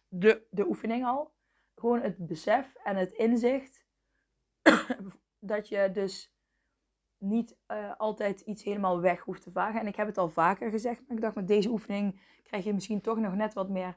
de, 0.08 0.46
de 0.50 0.66
oefening 0.66 1.06
al. 1.06 1.32
Gewoon 1.80 2.00
het 2.00 2.26
besef 2.26 2.74
en 2.74 2.96
het 2.96 3.12
inzicht 3.12 3.84
dat 5.52 5.68
je 5.68 5.90
dus 5.92 6.34
niet 7.18 7.56
uh, 7.68 7.92
altijd 7.96 8.40
iets 8.40 8.62
helemaal 8.62 9.00
weg 9.00 9.20
hoeft 9.20 9.42
te 9.42 9.50
vagen. 9.50 9.80
En 9.80 9.86
ik 9.86 9.96
heb 9.96 10.06
het 10.06 10.18
al 10.18 10.28
vaker 10.28 10.70
gezegd, 10.70 11.00
maar 11.06 11.16
ik 11.16 11.22
dacht 11.22 11.34
met 11.34 11.48
deze 11.48 11.68
oefening 11.68 12.20
krijg 12.42 12.64
je 12.64 12.74
misschien 12.74 13.00
toch 13.00 13.18
nog 13.18 13.34
net 13.34 13.52
wat 13.52 13.68
meer 13.68 13.96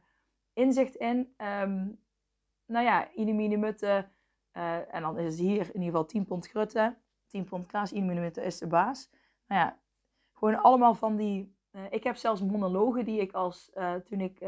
inzicht 0.54 0.96
in. 0.96 1.34
Um, 1.38 2.00
nou 2.66 2.86
ja, 2.86 3.12
inimine 3.12 3.58
mutte. 3.58 4.08
Uh, 4.54 4.94
en 4.96 5.02
dan 5.02 5.18
is 5.18 5.25
het 5.25 5.48
hier 5.48 5.60
in 5.60 5.82
ieder 5.82 5.86
geval 5.86 6.06
10 6.06 6.25
pond 6.25 6.48
grutte. 6.48 6.98
10 7.28 7.44
pond 7.44 7.66
kaas, 7.66 7.92
inimine 7.92 8.22
mutte 8.22 8.42
is 8.42 8.58
de 8.58 8.68
baas. 8.68 9.10
Nou 9.48 9.62
ja, 9.62 9.80
gewoon 10.34 10.62
allemaal 10.62 10.96
van 10.96 11.16
die... 11.16 11.56
Uh, 11.72 11.82
ik 11.90 12.04
heb 12.04 12.16
zelfs 12.16 12.42
monologen 12.42 13.06
die 13.06 13.22
ik 13.22 13.32
als... 13.32 13.72
Toen 14.04 14.22
ik... 14.22 14.40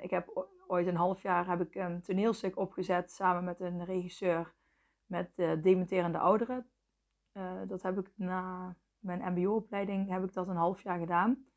ik 0.00 0.10
heb 0.10 0.48
ooit 0.68 0.86
een 0.86 0.96
half 0.96 1.22
jaar 1.22 1.46
heb 1.46 1.60
ik 1.60 1.74
een 1.74 2.02
toneelstuk 2.02 2.56
opgezet 2.56 3.10
samen 3.10 3.44
met 3.44 3.60
een 3.60 3.84
regisseur 3.84 4.54
met 5.06 5.30
dementerende 5.36 6.18
ouderen. 6.18 6.66
dat 7.66 7.82
heb 7.82 7.98
ik 7.98 8.10
na 8.14 8.76
mijn 8.98 9.32
mbo-opleiding 9.32 10.08
heb 10.08 10.24
ik 10.24 10.32
dat 10.32 10.48
een 10.48 10.56
half 10.56 10.82
jaar 10.82 10.98
gedaan 10.98 11.48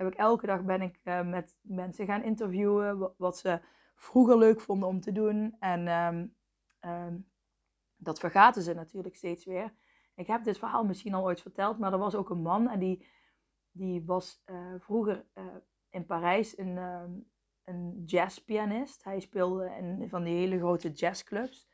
heb 0.00 0.12
ik 0.12 0.18
elke 0.18 0.46
dag 0.46 0.64
ben 0.64 0.82
ik 0.82 1.00
uh, 1.04 1.22
met 1.22 1.56
mensen 1.62 2.06
gaan 2.06 2.22
interviewen. 2.22 3.12
Wat 3.16 3.38
ze 3.38 3.60
vroeger 3.94 4.38
leuk 4.38 4.60
vonden 4.60 4.88
om 4.88 5.00
te 5.00 5.12
doen. 5.12 5.56
En 5.58 5.88
um, 5.88 6.34
um, 6.80 7.28
dat 7.96 8.18
vergaten 8.18 8.62
ze 8.62 8.74
natuurlijk 8.74 9.16
steeds 9.16 9.44
weer. 9.44 9.72
Ik 10.14 10.26
heb 10.26 10.44
dit 10.44 10.58
verhaal 10.58 10.84
misschien 10.84 11.14
al 11.14 11.24
ooit 11.24 11.40
verteld. 11.40 11.78
Maar 11.78 11.92
er 11.92 11.98
was 11.98 12.14
ook 12.14 12.30
een 12.30 12.42
man. 12.42 12.68
En 12.68 12.78
die, 12.78 13.06
die 13.70 14.04
was 14.04 14.42
uh, 14.46 14.74
vroeger 14.78 15.24
uh, 15.34 15.44
in 15.90 16.06
Parijs 16.06 16.58
een, 16.58 16.76
um, 16.76 17.30
een 17.70 18.02
jazzpianist. 18.04 19.04
Hij 19.04 19.20
speelde 19.20 19.74
in 19.78 20.08
van 20.08 20.22
die 20.24 20.36
hele 20.36 20.58
grote 20.58 20.90
jazzclubs. 20.90 21.68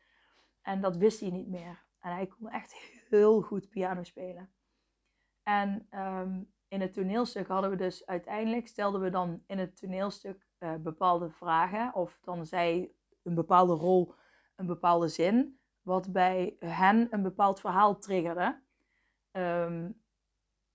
En 0.62 0.80
dat 0.80 0.96
wist 0.96 1.20
hij 1.20 1.30
niet 1.30 1.48
meer. 1.48 1.84
En 2.00 2.12
hij 2.12 2.26
kon 2.26 2.48
echt 2.50 2.74
heel 3.08 3.42
goed 3.42 3.68
piano 3.68 4.02
spelen. 4.02 4.50
En 5.42 5.88
um, 5.90 6.52
in 6.68 6.80
het 6.80 6.92
toneelstuk 6.92 7.48
hadden 7.48 7.70
we 7.70 7.76
dus 7.76 8.06
uiteindelijk, 8.06 8.68
stelden 8.68 9.00
we 9.00 9.10
dan 9.10 9.42
in 9.46 9.58
het 9.58 9.76
toneelstuk 9.76 10.46
uh, 10.58 10.74
bepaalde 10.74 11.30
vragen. 11.30 11.94
Of 11.94 12.18
dan 12.22 12.46
zei 12.46 12.94
een 13.22 13.34
bepaalde 13.34 13.74
rol 13.74 14.14
een 14.56 14.66
bepaalde 14.66 15.08
zin. 15.08 15.58
Wat 15.82 16.12
bij 16.12 16.56
hen 16.58 17.08
een 17.10 17.22
bepaald 17.22 17.60
verhaal 17.60 17.98
triggerde. 17.98 18.62
Um, 19.32 20.02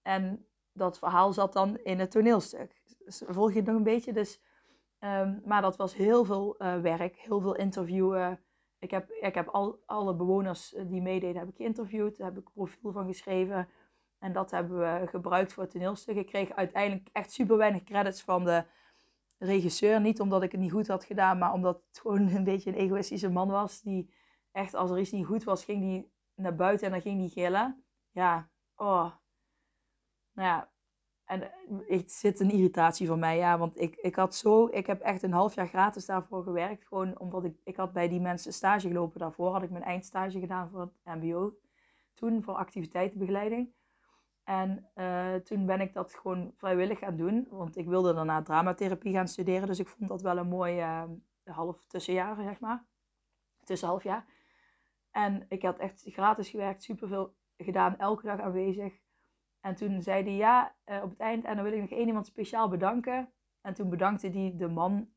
en 0.02 0.46
dat 0.72 0.98
verhaal 0.98 1.34
zat 1.34 1.54
dan 1.54 1.78
in 1.78 2.00
het 2.00 2.12
toneelstuk. 2.12 2.82
Volg 3.08 3.52
je 3.52 3.58
het 3.58 3.66
nog 3.66 3.76
een 3.76 3.84
beetje? 3.84 4.14
Dus, 4.14 4.42
um, 5.04 5.42
maar 5.46 5.62
dat 5.62 5.76
was 5.76 5.96
heel 5.96 6.26
veel 6.26 6.56
uh, 6.60 6.82
werk, 6.82 7.20
heel 7.20 7.42
veel 7.42 7.56
interviewen. 7.56 8.40
Ik 8.80 8.92
heb, 8.92 9.12
ik 9.12 9.36
heb 9.36 9.48
al, 9.48 9.80
alle 9.86 10.16
bewoners 10.16 10.76
die 10.88 11.02
meededen 11.02 11.40
heb 11.40 11.50
ik 11.50 11.56
geïnterviewd. 11.56 12.18
Daar 12.18 12.28
heb 12.28 12.38
ik 12.38 12.46
een 12.46 12.54
profiel 12.54 12.92
van 12.92 13.08
geschreven. 13.08 13.70
En 14.20 14.34
dat 14.34 14.52
hebben 14.52 14.80
we 14.80 15.08
gebruikt 15.08 15.54
voor 15.54 15.64
het 15.64 15.72
toneelstuk. 15.72 16.16
Ik 16.16 16.26
kreeg 16.26 16.52
uiteindelijk 16.52 17.10
echt 17.12 17.32
super 17.32 17.58
weinig 17.58 17.84
credits 17.84 18.22
van 18.22 18.44
de 18.44 18.66
regisseur. 19.38 20.02
Niet 20.02 20.20
omdat 20.20 20.44
ik 20.44 20.52
het 20.52 20.62
niet 20.62 20.72
goed 20.72 20.88
had 20.88 21.06
gedaan, 21.06 21.38
maar 21.38 21.54
omdat 21.54 21.84
het 21.88 22.00
gewoon 22.00 22.28
een 22.28 22.44
beetje 22.44 22.70
een 22.70 22.78
egoïstische 22.78 23.30
man 23.30 23.50
was. 23.50 23.82
Die 23.82 24.14
echt, 24.52 24.74
als 24.74 24.92
er 24.92 25.00
iets 25.00 25.12
niet 25.12 25.26
goed 25.26 25.44
was, 25.44 25.64
ging 25.64 25.82
die 25.82 26.12
naar 26.36 26.56
buiten 26.56 26.86
en 26.86 26.92
dan 26.92 27.02
ging 27.02 27.20
die 27.20 27.30
gillen. 27.30 27.84
Ja, 28.12 28.50
oh. 28.76 29.12
Nou 30.34 30.48
ja, 30.48 30.71
en 31.32 31.52
het 31.88 32.12
zit 32.12 32.40
een 32.40 32.52
irritatie 32.52 33.08
van 33.08 33.20
mij, 33.20 33.38
ja. 33.38 33.58
Want 33.58 33.80
ik, 33.80 33.96
ik 33.96 34.16
had 34.16 34.36
zo, 34.36 34.68
ik 34.72 34.88
heb 34.88 35.02
echt 35.02 35.24
een 35.24 35.32
half 35.32 35.56
jaar 35.56 35.68
gratis 35.68 36.06
daarvoor 36.06 36.44
gewerkt. 36.44 36.88
Gewoon 36.88 37.20
omdat 37.20 37.44
ik, 37.44 37.58
ik 37.64 37.76
had 37.76 37.94
bij 37.94 38.08
die 38.08 38.20
mensen 38.20 38.54
stage 38.54 38.88
gelopen 38.88 39.20
daarvoor. 39.20 39.52
Had 39.52 39.64
ik 39.64 39.70
mijn 39.70 39.84
eindstage 39.84 40.40
gedaan 40.40 40.70
voor 40.70 40.82
het 40.82 41.16
mbo. 41.22 41.58
Toen, 42.14 42.44
voor 42.44 42.54
activiteitenbegeleiding. 42.54 43.74
En 44.44 44.90
uh, 44.96 45.36
toen 45.36 45.66
ben 45.66 45.82
ik 45.82 45.94
dat 45.94 46.14
gewoon 46.14 46.54
vrijwillig 46.58 47.00
gaan 47.00 47.18
doen. 47.18 47.48
Want 47.50 47.78
ik 47.78 47.88
wilde 47.88 48.14
daarna 48.14 48.42
dramatherapie 48.42 49.14
gaan 49.14 49.28
studeren. 49.28 49.68
Dus 49.68 49.80
ik 49.80 49.88
vond 49.88 50.10
dat 50.10 50.22
wel 50.22 50.38
een 50.38 50.48
mooi 50.48 50.80
uh, 50.80 51.04
half 51.44 51.86
tussenjaar, 51.86 52.36
zeg 52.44 52.60
maar. 52.60 52.86
Tussen 53.64 53.88
half 53.88 54.04
jaar. 54.04 54.26
En 55.12 55.46
ik 55.50 55.62
had 55.62 55.78
echt 55.78 56.04
gratis 56.06 56.50
gewerkt, 56.50 56.84
superveel 56.84 57.36
gedaan, 57.58 57.98
elke 57.98 58.26
dag 58.26 58.40
aanwezig. 58.40 59.01
En 59.62 59.76
toen 59.76 60.02
zei 60.02 60.24
hij 60.24 60.36
ja, 60.36 60.76
uh, 60.86 61.04
op 61.04 61.10
het 61.10 61.20
eind, 61.20 61.46
en 61.46 61.56
dan 61.56 61.64
wil 61.64 61.74
ik 61.74 61.82
nog 61.82 61.90
één 61.90 62.08
iemand 62.08 62.26
speciaal 62.26 62.70
bedanken. 62.70 63.32
En 63.62 63.74
toen 63.74 63.90
bedankte 63.90 64.30
hij 64.30 64.54
de 64.56 64.68
man, 64.68 65.10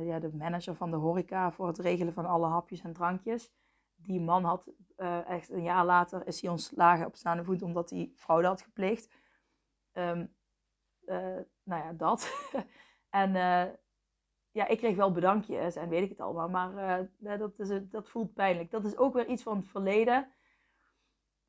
ja, 0.00 0.18
de 0.18 0.30
manager 0.32 0.74
van 0.74 0.90
de 0.90 0.96
horeca, 0.96 1.52
voor 1.52 1.66
het 1.66 1.78
regelen 1.78 2.12
van 2.12 2.26
alle 2.26 2.46
hapjes 2.46 2.80
en 2.80 2.92
drankjes 2.92 3.52
die 4.02 4.20
man 4.20 4.44
had 4.44 4.70
echt 5.26 5.50
een 5.50 5.62
jaar 5.62 5.84
later 5.84 6.26
is 6.26 6.40
hij 6.40 6.50
ontslagen 6.50 7.06
op 7.06 7.16
staande 7.16 7.44
voet 7.44 7.62
omdat 7.62 7.90
hij 7.90 8.12
fraude 8.14 8.46
had 8.46 8.62
gepleegd. 8.62 9.08
Um, 9.92 10.34
nou 11.62 11.84
ja, 11.84 11.92
dat. 11.92 12.50
en 13.10 13.32
ja, 14.50 14.66
ik 14.68 14.78
kreeg 14.78 14.96
wel 14.96 15.12
bedankjes 15.12 15.76
en 15.76 15.88
weet 15.88 16.02
ik 16.02 16.08
het 16.08 16.20
allemaal, 16.20 16.48
maar 16.48 17.08
dat, 17.38 17.58
is, 17.58 17.80
dat 17.90 18.08
voelt 18.08 18.34
pijnlijk. 18.34 18.70
Dat 18.70 18.84
is 18.84 18.96
ook 18.96 19.14
weer 19.14 19.26
iets 19.26 19.42
van 19.42 19.56
het 19.56 19.68
verleden. 19.68 20.32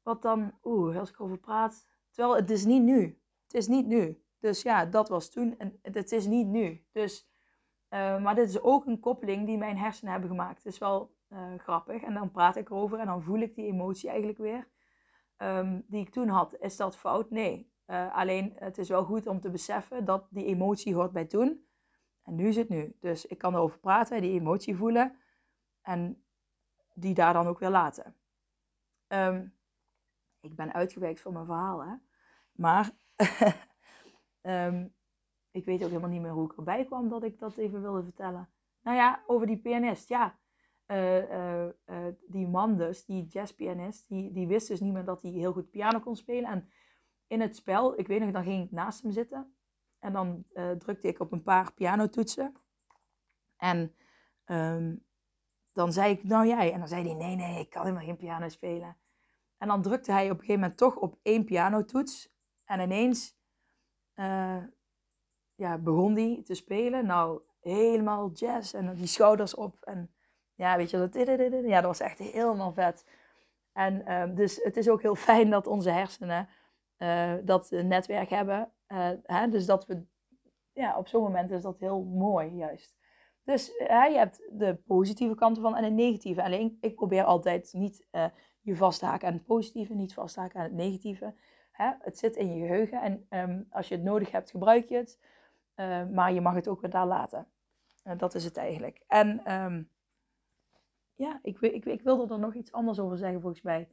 Wat 0.03 0.21
dan, 0.21 0.53
oeh, 0.63 0.97
als 0.97 1.09
ik 1.09 1.15
erover 1.15 1.37
praat. 1.37 1.87
Terwijl 2.11 2.35
het 2.35 2.49
is 2.49 2.65
niet 2.65 2.83
nu. 2.83 3.21
Het 3.43 3.53
is 3.53 3.67
niet 3.67 3.87
nu. 3.87 4.23
Dus 4.39 4.61
ja, 4.61 4.85
dat 4.85 5.09
was 5.09 5.29
toen 5.29 5.57
en 5.57 5.79
het 5.81 6.11
is 6.11 6.25
niet 6.25 6.47
nu. 6.47 6.85
Dus, 6.91 7.29
maar 7.89 8.35
dit 8.35 8.49
is 8.49 8.61
ook 8.61 8.85
een 8.85 8.99
koppeling 8.99 9.45
die 9.45 9.57
mijn 9.57 9.77
hersenen 9.77 10.11
hebben 10.11 10.29
gemaakt. 10.29 10.63
Het 10.63 10.73
is 10.73 10.77
wel 10.77 11.15
uh, 11.29 11.39
grappig. 11.57 12.01
En 12.01 12.13
dan 12.13 12.31
praat 12.31 12.55
ik 12.55 12.69
erover 12.69 12.99
en 12.99 13.05
dan 13.05 13.23
voel 13.23 13.39
ik 13.39 13.55
die 13.55 13.65
emotie 13.65 14.09
eigenlijk 14.09 14.37
weer. 14.37 14.67
Um, 15.37 15.83
die 15.87 16.01
ik 16.01 16.09
toen 16.09 16.27
had. 16.27 16.55
Is 16.59 16.77
dat 16.77 16.97
fout? 16.97 17.29
Nee. 17.29 17.71
Uh, 17.87 18.15
alleen 18.15 18.53
het 18.55 18.77
is 18.77 18.89
wel 18.89 19.03
goed 19.03 19.27
om 19.27 19.39
te 19.39 19.49
beseffen 19.49 20.05
dat 20.05 20.27
die 20.29 20.45
emotie 20.45 20.95
hoort 20.95 21.11
bij 21.11 21.25
toen. 21.25 21.65
En 22.23 22.35
nu 22.35 22.47
is 22.47 22.55
het 22.55 22.69
nu. 22.69 22.95
Dus 22.99 23.25
ik 23.25 23.37
kan 23.37 23.53
erover 23.53 23.79
praten, 23.79 24.21
die 24.21 24.39
emotie 24.39 24.75
voelen. 24.75 25.17
En 25.81 26.23
die 26.93 27.13
daar 27.13 27.33
dan 27.33 27.47
ook 27.47 27.59
weer 27.59 27.69
laten. 27.69 28.15
Um, 29.07 29.53
ik 30.43 30.55
ben 30.55 30.73
uitgewerkt 30.73 31.21
voor 31.21 31.33
mijn 31.33 31.45
verhaal. 31.45 31.99
Maar 32.51 32.91
um, 34.41 34.93
ik 35.51 35.65
weet 35.65 35.81
ook 35.83 35.87
helemaal 35.87 36.09
niet 36.09 36.21
meer 36.21 36.31
hoe 36.31 36.51
ik 36.51 36.57
erbij 36.57 36.85
kwam 36.85 37.09
dat 37.09 37.23
ik 37.23 37.39
dat 37.39 37.57
even 37.57 37.81
wilde 37.81 38.03
vertellen. 38.03 38.49
Nou 38.81 38.97
ja, 38.97 39.23
over 39.27 39.47
die 39.47 39.57
pianist. 39.57 40.09
Ja, 40.09 40.39
uh, 40.87 41.65
uh, 41.65 42.07
die 42.27 42.47
man 42.47 42.77
dus, 42.77 43.05
die 43.05 43.25
jazzpianist, 43.25 44.07
die, 44.07 44.31
die 44.31 44.47
wist 44.47 44.67
dus 44.67 44.79
niet 44.79 44.93
meer 44.93 45.05
dat 45.05 45.21
hij 45.21 45.31
heel 45.31 45.53
goed 45.53 45.71
piano 45.71 45.99
kon 45.99 46.15
spelen. 46.15 46.49
En 46.49 46.69
in 47.27 47.41
het 47.41 47.55
spel, 47.55 47.99
ik 47.99 48.07
weet 48.07 48.19
nog, 48.19 48.31
dan 48.31 48.43
ging 48.43 48.65
ik 48.65 48.71
naast 48.71 49.01
hem 49.01 49.11
zitten. 49.11 49.55
En 49.99 50.13
dan 50.13 50.45
drukte 50.77 51.07
ik 51.07 51.19
op 51.19 51.31
een 51.31 51.43
paar 51.43 51.73
pianotoetsen. 51.73 52.55
En 53.57 53.95
um, 54.45 55.05
dan 55.73 55.93
zei 55.93 56.11
ik, 56.11 56.23
nou 56.23 56.47
jij. 56.47 56.71
En 56.71 56.79
dan 56.79 56.87
zei 56.87 57.03
hij, 57.03 57.13
nee, 57.13 57.35
nee, 57.35 57.59
ik 57.59 57.69
kan 57.69 57.81
helemaal 57.81 58.05
geen 58.05 58.17
piano 58.17 58.49
spelen. 58.49 58.97
En 59.63 59.69
dan 59.69 59.81
drukte 59.81 60.11
hij 60.11 60.23
op 60.23 60.31
een 60.31 60.39
gegeven 60.39 60.59
moment 60.59 60.77
toch 60.77 60.95
op 60.95 61.19
één 61.21 61.45
pianotoets. 61.45 62.33
En 62.65 62.79
ineens 62.79 63.35
ja, 65.55 65.77
begon 65.77 66.13
die 66.13 66.41
te 66.41 66.53
spelen. 66.53 67.05
Nou, 67.05 67.41
helemaal 67.61 68.31
jazz 68.31 68.73
en 68.73 68.95
die 68.95 69.07
schouders 69.07 69.55
op. 69.55 69.81
En 69.81 70.13
ja, 70.55 70.77
weet 70.77 70.89
je, 70.89 70.97
dat, 70.97 71.13
ja, 71.65 71.81
dat 71.81 71.83
was 71.83 71.99
echt 71.99 72.19
helemaal 72.19 72.73
vet. 72.73 73.05
En 73.73 74.05
ehm, 74.05 74.35
dus 74.35 74.63
het 74.63 74.77
is 74.77 74.89
ook 74.89 75.01
heel 75.01 75.15
fijn 75.29 75.49
dat 75.49 75.67
onze 75.67 75.89
hersenen 75.89 76.49
uh, 76.97 77.33
dat 77.43 77.71
netwerk 77.71 78.29
hebben. 78.29 78.71
Uh, 78.87 79.09
hè, 79.23 79.47
dus 79.49 79.65
dat 79.65 79.85
we, 79.85 80.05
ja, 80.73 80.97
op 80.97 81.07
zo'n 81.07 81.23
moment 81.23 81.51
is 81.51 81.61
dat 81.61 81.79
heel 81.79 82.03
mooi 82.03 82.49
juist. 82.49 82.95
Dus 83.43 83.69
uh, 83.69 84.05
je 84.09 84.17
hebt 84.17 84.49
de 84.51 84.75
positieve 84.75 85.35
kanten 85.35 85.63
van 85.63 85.75
en 85.75 85.83
de 85.83 86.03
negatieve. 86.03 86.43
Alleen 86.43 86.77
ik 86.81 86.95
probeer 86.95 87.23
altijd 87.23 87.73
niet 87.73 88.07
je 88.63 88.75
vast 88.75 88.99
te 88.99 89.05
haken 89.05 89.27
aan 89.27 89.33
het 89.33 89.45
positieve, 89.45 89.93
niet 89.93 90.13
vast 90.13 90.33
te 90.33 90.39
haken 90.39 90.59
aan 90.59 90.65
het 90.65 90.73
negatieve. 90.73 91.33
Hè? 91.71 91.91
Het 91.99 92.17
zit 92.17 92.35
in 92.35 92.55
je 92.55 92.67
geheugen 92.67 93.01
en 93.01 93.25
um, 93.29 93.67
als 93.69 93.87
je 93.87 93.95
het 93.95 94.03
nodig 94.03 94.31
hebt, 94.31 94.51
gebruik 94.51 94.89
je 94.89 94.95
het. 94.95 95.19
maar 96.11 96.33
je 96.33 96.41
mag 96.41 96.55
het 96.55 96.67
ook 96.67 96.81
weer 96.81 96.89
daar 96.89 97.07
laten. 97.07 97.47
dat 98.17 98.35
is 98.35 98.43
het 98.43 98.57
eigenlijk. 98.57 99.03
En 99.07 99.53
um, 99.53 99.89
ja, 101.15 101.39
ik, 101.41 101.59
ik, 101.59 101.85
ik 101.85 102.01
wilde 102.01 102.33
er 102.33 102.39
nog 102.39 102.53
iets 102.53 102.71
anders 102.71 102.99
over 102.99 103.17
zeggen 103.17 103.41
volgens 103.41 103.61
mij. 103.61 103.89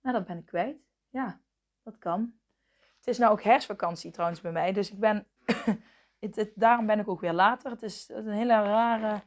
Maar 0.00 0.12
dat 0.12 0.26
ben 0.26 0.38
ik 0.38 0.46
kwijt. 0.46 0.76
Ja, 1.08 1.40
dat 1.82 1.98
kan. 1.98 2.34
Het 2.96 3.06
is 3.06 3.18
nou 3.18 3.32
ook 3.32 3.42
herfstvakantie 3.42 4.10
trouwens 4.10 4.40
bij 4.40 4.52
mij. 4.52 4.72
Dus 4.72 4.90
ik 4.90 4.98
ben, 4.98 5.26
het, 6.20 6.52
daarom 6.54 6.86
ben 6.86 6.98
ik 6.98 7.08
ook 7.08 7.20
weer 7.20 7.32
later. 7.32 7.70
Het 7.70 7.82
is, 7.82 8.08
een 8.08 8.28
hele 8.28 8.62
rare, 8.62 9.22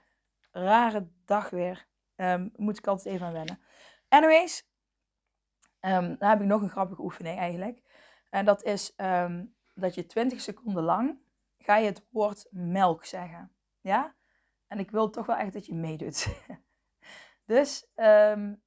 rare 0.52 1.08
dag 1.26 1.50
weer. 1.50 1.88
Um, 2.16 2.52
moet 2.56 2.78
ik 2.78 2.88
altijd 2.88 3.16
even 3.16 3.28
aan 3.28 3.34
wennen. 3.34 3.60
Anyways, 4.16 4.64
um, 5.82 6.16
dan 6.18 6.30
heb 6.30 6.42
ik 6.42 6.48
nog 6.48 6.62
een 6.62 6.70
grappige 6.70 7.02
oefening 7.02 7.38
eigenlijk. 7.38 7.82
En 8.30 8.46
dat 8.46 8.64
is 8.64 8.94
um, 8.98 9.56
dat 9.74 9.96
je 9.96 10.06
20 10.06 10.42
seconden 10.42 10.84
lang 10.84 11.20
ga 11.58 11.78
je 11.78 11.86
het 11.86 12.06
woord 12.10 12.48
melk 12.52 13.06
zeggen. 13.06 13.52
Ja? 13.82 14.16
En 14.68 14.80
ik 14.80 14.92
wil 14.92 15.10
toch 15.10 15.26
wel 15.26 15.36
echt 15.36 15.54
dat 15.54 15.66
je 15.66 15.74
meedoet. 15.74 16.28
Dus, 17.46 17.88
um, 17.96 18.62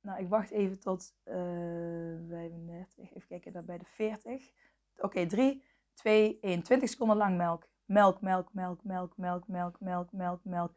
nou, 0.00 0.20
ik 0.20 0.28
wacht 0.28 0.50
even 0.50 0.80
tot 0.80 1.14
uh, 1.24 2.14
eh, 2.14 2.28
35. 2.28 3.14
Even 3.14 3.28
kijken, 3.28 3.52
dan 3.52 3.64
bij 3.64 3.78
de 3.78 3.84
40. 3.84 4.50
Oké, 4.96 5.04
okay, 5.04 5.26
3, 5.26 5.64
2, 5.94 6.38
1. 6.40 6.62
20 6.62 6.88
seconden 6.88 7.16
lang 7.16 7.36
melk. 7.36 7.68
Melk, 7.84 8.20
melk, 8.20 8.52
melk, 8.52 8.84
melk, 8.84 9.16
melk, 9.16 9.48
melk, 9.48 9.80
melk, 9.80 10.12
melk, 10.12 10.44
melk. 10.44 10.76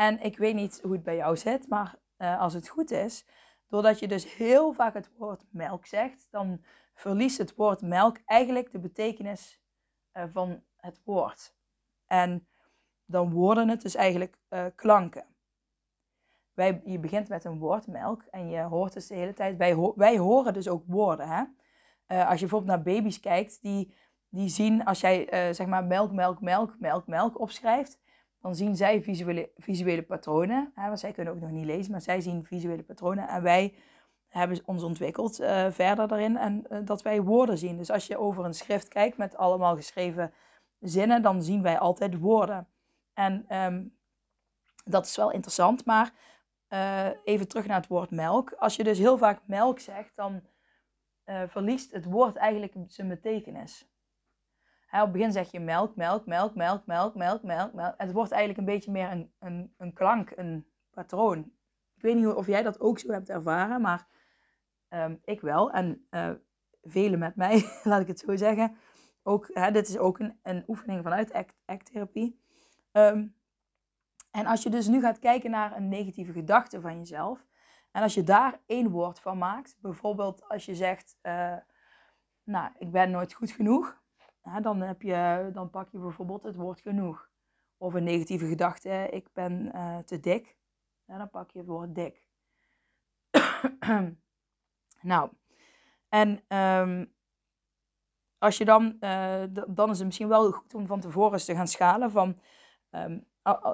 En 0.00 0.20
ik 0.20 0.38
weet 0.38 0.54
niet 0.54 0.80
hoe 0.82 0.92
het 0.92 1.02
bij 1.02 1.16
jou 1.16 1.36
zit, 1.36 1.68
maar 1.68 1.98
uh, 2.18 2.40
als 2.40 2.54
het 2.54 2.68
goed 2.68 2.90
is, 2.90 3.26
doordat 3.68 3.98
je 3.98 4.08
dus 4.08 4.34
heel 4.34 4.72
vaak 4.72 4.94
het 4.94 5.10
woord 5.16 5.44
melk 5.50 5.86
zegt, 5.86 6.26
dan 6.30 6.64
verliest 6.94 7.38
het 7.38 7.54
woord 7.54 7.82
melk 7.82 8.18
eigenlijk 8.24 8.72
de 8.72 8.78
betekenis 8.78 9.60
uh, 10.12 10.24
van 10.32 10.62
het 10.76 11.00
woord. 11.04 11.54
En 12.06 12.48
dan 13.04 13.32
worden 13.32 13.68
het 13.68 13.82
dus 13.82 13.94
eigenlijk 13.94 14.38
uh, 14.50 14.66
klanken. 14.74 15.26
Wij, 16.52 16.80
je 16.84 16.98
begint 16.98 17.28
met 17.28 17.44
een 17.44 17.58
woord 17.58 17.86
melk 17.86 18.22
en 18.22 18.48
je 18.48 18.62
hoort 18.62 18.92
dus 18.92 19.06
de 19.06 19.14
hele 19.14 19.34
tijd, 19.34 19.56
wij, 19.56 19.76
wij 19.94 20.18
horen 20.18 20.52
dus 20.52 20.68
ook 20.68 20.84
woorden. 20.86 21.28
Hè? 21.28 21.44
als 22.24 22.40
je 22.40 22.46
bijvoorbeeld 22.46 22.76
naar 22.76 22.94
baby's 22.94 23.20
kijkt, 23.20 23.62
die, 23.62 23.94
die 24.28 24.48
zien 24.48 24.84
als 24.84 25.00
jij 25.00 25.52
zeg 25.54 25.66
maar 25.66 25.84
melk, 25.84 26.12
melk, 26.12 26.40
melk, 26.40 26.78
melk, 26.78 27.06
melk 27.06 27.40
opschrijft, 27.40 28.00
dan 28.40 28.54
zien 28.54 28.76
zij 28.76 29.02
visuele, 29.02 29.50
visuele 29.56 30.02
patronen. 30.02 30.72
Hè, 30.74 30.96
zij 30.96 31.12
kunnen 31.12 31.34
ook 31.34 31.40
nog 31.40 31.50
niet 31.50 31.64
lezen, 31.64 31.92
maar 31.92 32.00
zij 32.00 32.20
zien 32.20 32.44
visuele 32.44 32.82
patronen. 32.82 33.28
En 33.28 33.42
wij 33.42 33.74
hebben 34.28 34.60
ons 34.64 34.82
ontwikkeld 34.82 35.40
uh, 35.40 35.70
verder 35.70 36.08
daarin 36.08 36.36
en 36.36 36.64
uh, 36.70 36.78
dat 36.84 37.02
wij 37.02 37.22
woorden 37.22 37.58
zien. 37.58 37.76
Dus 37.76 37.90
als 37.90 38.06
je 38.06 38.18
over 38.18 38.44
een 38.44 38.54
schrift 38.54 38.88
kijkt 38.88 39.16
met 39.16 39.36
allemaal 39.36 39.76
geschreven 39.76 40.32
zinnen, 40.80 41.22
dan 41.22 41.42
zien 41.42 41.62
wij 41.62 41.78
altijd 41.78 42.18
woorden. 42.18 42.68
En 43.14 43.56
um, 43.56 43.96
dat 44.84 45.06
is 45.06 45.16
wel 45.16 45.30
interessant, 45.30 45.84
maar 45.84 46.12
uh, 46.68 47.08
even 47.24 47.48
terug 47.48 47.66
naar 47.66 47.76
het 47.76 47.88
woord 47.88 48.10
melk. 48.10 48.52
Als 48.52 48.76
je 48.76 48.84
dus 48.84 48.98
heel 48.98 49.18
vaak 49.18 49.40
melk 49.46 49.78
zegt, 49.78 50.16
dan 50.16 50.42
verliest 51.46 51.92
het 51.92 52.04
woord 52.04 52.36
eigenlijk 52.36 52.74
zijn 52.86 53.08
betekenis 53.08 53.88
op 54.92 55.00
het 55.00 55.12
begin 55.12 55.32
zeg 55.32 55.50
je 55.50 55.60
melk, 55.60 55.96
melk, 55.96 56.26
melk, 56.26 56.54
melk, 56.54 56.86
melk, 56.86 57.14
melk, 57.14 57.42
melk, 57.42 57.72
melk. 57.72 57.94
En 57.96 58.06
het 58.06 58.14
wordt 58.14 58.30
eigenlijk 58.30 58.60
een 58.60 58.74
beetje 58.74 58.90
meer 58.90 59.10
een, 59.10 59.32
een, 59.38 59.74
een 59.76 59.92
klank, 59.92 60.32
een 60.36 60.66
patroon. 60.90 61.38
Ik 61.96 62.02
weet 62.02 62.16
niet 62.16 62.26
of 62.26 62.46
jij 62.46 62.62
dat 62.62 62.80
ook 62.80 62.98
zo 62.98 63.10
hebt 63.10 63.28
ervaren, 63.28 63.80
maar 63.80 64.06
um, 64.88 65.20
ik 65.24 65.40
wel. 65.40 65.70
En 65.70 66.06
uh, 66.10 66.30
velen 66.82 67.18
met 67.18 67.36
mij, 67.36 67.64
laat 67.84 68.00
ik 68.00 68.06
het 68.06 68.18
zo 68.18 68.36
zeggen. 68.36 68.76
Ook, 69.22 69.72
dit 69.72 69.88
is 69.88 69.98
ook 69.98 70.18
een, 70.18 70.38
een 70.42 70.64
oefening 70.66 71.02
vanuit 71.02 71.32
act-therapie. 71.64 72.40
Um, 72.92 73.34
en 74.30 74.46
als 74.46 74.62
je 74.62 74.70
dus 74.70 74.86
nu 74.86 75.00
gaat 75.00 75.18
kijken 75.18 75.50
naar 75.50 75.76
een 75.76 75.88
negatieve 75.88 76.32
gedachte 76.32 76.80
van 76.80 76.98
jezelf. 76.98 77.46
En 77.90 78.02
als 78.02 78.14
je 78.14 78.22
daar 78.22 78.60
één 78.66 78.90
woord 78.90 79.20
van 79.20 79.38
maakt. 79.38 79.76
Bijvoorbeeld 79.80 80.48
als 80.48 80.64
je 80.64 80.74
zegt, 80.74 81.18
uh, 81.22 81.56
nou, 82.44 82.70
ik 82.78 82.90
ben 82.90 83.10
nooit 83.10 83.32
goed 83.32 83.50
genoeg 83.50 83.99
dan, 84.62 84.80
heb 84.80 85.02
je, 85.02 85.50
dan 85.52 85.70
pak 85.70 85.90
je 85.90 85.98
bijvoorbeeld 85.98 86.42
het 86.42 86.56
woord 86.56 86.80
genoeg. 86.80 87.28
Of 87.76 87.94
een 87.94 88.04
negatieve 88.04 88.46
gedachte, 88.46 89.08
ik 89.10 89.32
ben 89.32 89.70
uh, 89.74 89.98
te 89.98 90.20
dik. 90.20 90.56
dan 91.06 91.30
pak 91.30 91.50
je 91.50 91.58
het 91.58 91.68
woord 91.68 91.94
dik. 91.94 92.24
nou, 95.12 95.30
en 96.08 96.56
um, 96.56 97.12
als 98.38 98.58
je 98.58 98.64
dan, 98.64 98.96
uh, 99.00 99.42
dan 99.68 99.90
is 99.90 99.96
het 99.96 100.06
misschien 100.06 100.28
wel 100.28 100.52
goed 100.52 100.74
om 100.74 100.86
van 100.86 101.00
tevoren 101.00 101.32
eens 101.32 101.44
te 101.44 101.54
gaan 101.54 101.68
schalen 101.68 102.10
van 102.10 102.40
um, 102.90 103.26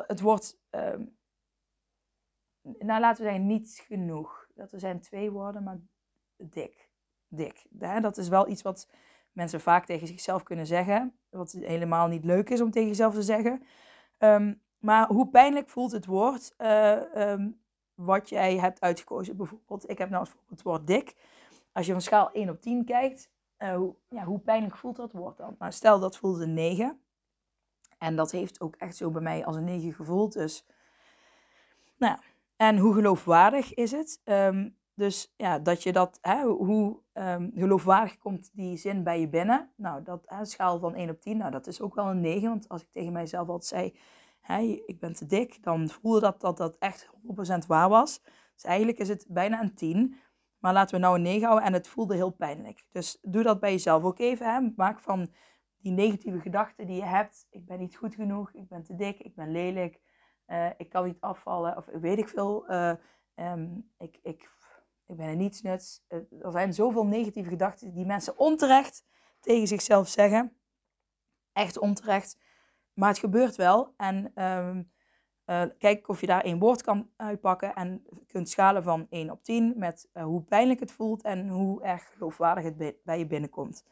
het 0.06 0.20
woord, 0.20 0.58
um, 0.70 1.16
nou 2.62 3.00
laten 3.00 3.24
we 3.24 3.30
zeggen 3.30 3.46
niet 3.46 3.84
genoeg. 3.86 4.46
Dat 4.54 4.72
er 4.72 4.80
zijn 4.80 5.00
twee 5.00 5.30
woorden, 5.30 5.62
maar 5.62 5.78
dik. 6.36 6.90
Dik. 7.28 7.66
Dat 7.70 8.16
is 8.16 8.28
wel 8.28 8.48
iets 8.48 8.62
wat 8.62 8.88
mensen 9.36 9.60
vaak 9.60 9.86
tegen 9.86 10.06
zichzelf 10.06 10.42
kunnen 10.42 10.66
zeggen. 10.66 11.18
Wat 11.30 11.52
helemaal 11.52 12.08
niet 12.08 12.24
leuk 12.24 12.50
is 12.50 12.60
om 12.60 12.70
tegen 12.70 12.88
jezelf 12.88 13.14
te 13.14 13.22
zeggen. 13.22 13.62
Ehm, 14.18 14.54
maar 14.78 15.06
hoe 15.08 15.28
pijnlijk 15.28 15.68
voelt 15.68 15.92
het 15.92 16.06
woord 16.06 16.54
uh, 16.58 17.30
um, 17.30 17.60
wat 17.94 18.28
jij 18.28 18.58
hebt 18.58 18.80
uitgekozen? 18.80 19.36
Bijvoorbeeld, 19.36 19.90
ik 19.90 19.98
heb 19.98 20.10
nou 20.10 20.26
het 20.48 20.62
woord 20.62 20.86
dik. 20.86 21.16
Als 21.72 21.86
je 21.86 21.92
van 21.92 22.00
schaal 22.00 22.30
1 22.32 22.48
op 22.50 22.60
10 22.60 22.84
kijkt, 22.84 23.30
uh, 23.58 23.74
hoe, 23.74 23.94
ja, 24.08 24.24
hoe 24.24 24.38
pijnlijk 24.38 24.76
voelt 24.76 24.96
dat 24.96 25.12
woord 25.12 25.36
dan? 25.36 25.56
Nou, 25.58 25.72
stel 25.72 25.98
dat 25.98 26.16
voelde 26.16 26.44
een 26.44 26.54
9. 26.54 27.00
En 27.98 28.16
dat 28.16 28.30
heeft 28.30 28.60
ook 28.60 28.76
echt 28.76 28.96
zo 28.96 29.10
bij 29.10 29.22
mij 29.22 29.44
als 29.44 29.56
een 29.56 29.64
9 29.64 29.92
gevoeld. 29.92 30.32
Dus, 30.32 30.66
nou, 31.96 32.18
en 32.56 32.78
hoe 32.78 32.94
geloofwaardig 32.94 33.74
is 33.74 33.90
het? 33.90 34.20
Um, 34.24 34.76
dus 34.96 35.34
ja, 35.36 35.58
dat 35.58 35.82
je 35.82 35.92
dat, 35.92 36.18
hè, 36.20 36.42
hoe 36.42 37.00
um, 37.14 37.52
geloofwaardig 37.54 38.18
komt 38.18 38.50
die 38.52 38.76
zin 38.76 39.02
bij 39.02 39.20
je 39.20 39.28
binnen? 39.28 39.70
Nou, 39.76 40.02
dat 40.02 40.26
schaal 40.42 40.78
van 40.78 40.94
1 40.94 41.10
op 41.10 41.20
10, 41.20 41.36
nou, 41.36 41.50
dat 41.50 41.66
is 41.66 41.80
ook 41.80 41.94
wel 41.94 42.06
een 42.10 42.20
9. 42.20 42.48
Want 42.48 42.68
als 42.68 42.82
ik 42.82 42.90
tegen 42.90 43.12
mijzelf 43.12 43.48
altijd 43.48 43.68
zei, 43.68 43.98
hè, 44.40 44.60
ik 44.86 45.00
ben 45.00 45.12
te 45.12 45.26
dik, 45.26 45.62
dan 45.62 45.88
voelde 45.88 46.20
dat 46.20 46.40
dat, 46.40 46.56
dat 46.56 46.76
echt 46.78 47.10
100% 47.62 47.66
waar 47.66 47.88
was. 47.88 48.22
Dus 48.54 48.64
eigenlijk 48.64 48.98
is 48.98 49.08
het 49.08 49.26
bijna 49.28 49.60
een 49.60 49.74
10. 49.74 50.16
Maar 50.58 50.72
laten 50.72 50.94
we 50.94 51.00
nou 51.00 51.16
een 51.16 51.22
9 51.22 51.42
houden 51.42 51.66
en 51.66 51.72
het 51.72 51.88
voelde 51.88 52.14
heel 52.14 52.30
pijnlijk. 52.30 52.86
Dus 52.90 53.18
doe 53.22 53.42
dat 53.42 53.60
bij 53.60 53.70
jezelf 53.70 54.02
ook 54.02 54.18
even. 54.18 54.54
Hè. 54.54 54.72
Maak 54.76 55.00
van 55.00 55.32
die 55.78 55.92
negatieve 55.92 56.40
gedachten 56.40 56.86
die 56.86 56.96
je 56.96 57.04
hebt, 57.04 57.46
ik 57.50 57.66
ben 57.66 57.78
niet 57.78 57.96
goed 57.96 58.14
genoeg, 58.14 58.52
ik 58.52 58.68
ben 58.68 58.82
te 58.82 58.94
dik, 58.94 59.18
ik 59.18 59.34
ben 59.34 59.50
lelijk, 59.50 60.00
uh, 60.46 60.70
ik 60.76 60.88
kan 60.88 61.04
niet 61.04 61.20
afvallen, 61.20 61.76
of 61.76 61.86
weet 61.92 62.18
ik 62.18 62.28
veel. 62.28 62.70
Uh, 62.70 62.92
um, 63.34 63.90
ik, 63.98 64.18
ik 64.22 64.50
ik 65.06 65.16
ben 65.16 65.26
er 65.26 65.36
niets 65.36 65.62
nuts. 65.62 66.04
Er 66.08 66.50
zijn 66.50 66.74
zoveel 66.74 67.06
negatieve 67.06 67.48
gedachten 67.48 67.92
die 67.92 68.06
mensen 68.06 68.38
onterecht 68.38 69.04
tegen 69.40 69.66
zichzelf 69.66 70.08
zeggen. 70.08 70.56
Echt 71.52 71.78
onterecht. 71.78 72.38
Maar 72.92 73.08
het 73.08 73.18
gebeurt 73.18 73.56
wel. 73.56 73.94
En 73.96 74.42
um, 74.44 74.90
uh, 75.46 75.62
kijk 75.78 76.08
of 76.08 76.20
je 76.20 76.26
daar 76.26 76.44
één 76.44 76.58
woord 76.58 76.82
kan 76.82 77.10
uitpakken 77.16 77.74
en 77.74 78.04
kunt 78.26 78.48
schalen 78.48 78.82
van 78.82 79.06
1 79.10 79.30
op 79.30 79.42
10 79.42 79.74
met 79.76 80.08
uh, 80.14 80.22
hoe 80.22 80.42
pijnlijk 80.42 80.80
het 80.80 80.92
voelt 80.92 81.22
en 81.22 81.48
hoe 81.48 81.82
erg 81.82 82.12
geloofwaardig 82.12 82.64
het 82.64 82.96
bij 83.04 83.18
je 83.18 83.26
binnenkomt. 83.26 83.84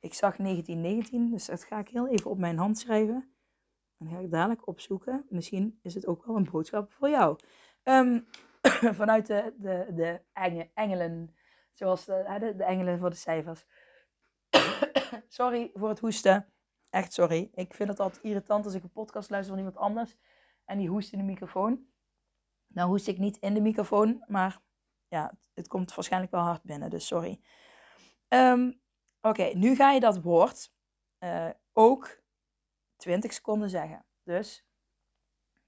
ik 0.00 0.14
zag 0.14 0.36
1919, 0.36 1.30
dus 1.30 1.46
dat 1.46 1.64
ga 1.64 1.78
ik 1.78 1.88
heel 1.88 2.08
even 2.08 2.30
op 2.30 2.38
mijn 2.38 2.58
hand 2.58 2.78
schrijven. 2.78 3.30
Dan 3.98 4.08
ga 4.08 4.18
ik 4.18 4.30
dadelijk 4.30 4.66
opzoeken. 4.66 5.26
Misschien 5.28 5.78
is 5.82 5.94
het 5.94 6.06
ook 6.06 6.24
wel 6.24 6.36
een 6.36 6.48
boodschap 6.50 6.92
voor 6.92 7.08
jou. 7.08 7.38
Ehm, 7.82 8.20
vanuit 9.00 9.26
de, 9.26 9.54
de, 9.58 9.92
de 9.94 10.22
engelen, 10.74 11.36
zoals 11.72 12.04
de, 12.04 12.54
de, 12.56 12.64
engelen 12.64 12.98
voor 12.98 13.10
de 13.10 13.16
cijfers. 13.16 13.66
sorry 15.28 15.70
voor 15.74 15.88
het 15.88 15.98
hoesten. 15.98 16.52
Echt 16.90 17.12
sorry. 17.12 17.50
Ik 17.54 17.74
vind 17.74 17.88
het 17.88 18.00
altijd 18.00 18.22
irritant 18.22 18.64
als 18.64 18.74
ik 18.74 18.82
een 18.82 18.92
podcast 18.92 19.30
luister 19.30 19.54
van 19.54 19.64
iemand 19.64 19.82
anders 19.82 20.16
en 20.64 20.78
die 20.78 20.88
hoest 20.88 21.12
in 21.12 21.18
de 21.18 21.24
microfoon. 21.24 21.86
Nou 22.66 22.88
hoest 22.88 23.08
ik 23.08 23.18
niet 23.18 23.36
in 23.36 23.54
de 23.54 23.60
microfoon, 23.60 24.24
maar 24.26 24.60
ja, 25.08 25.32
het 25.54 25.68
komt 25.68 25.94
waarschijnlijk 25.94 26.32
wel 26.32 26.42
hard 26.42 26.62
binnen, 26.62 26.90
dus 26.90 27.06
sorry. 27.06 27.40
Ehm, 28.28 28.72
oké, 29.20 29.50
nu 29.54 29.74
ga 29.74 29.92
je 29.92 30.00
dat 30.00 30.22
woord 30.22 30.72
uh, 31.20 31.50
ook 31.72 32.22
20 32.96 33.32
seconden 33.32 33.70
zeggen. 33.70 34.04
Dus 34.22 34.66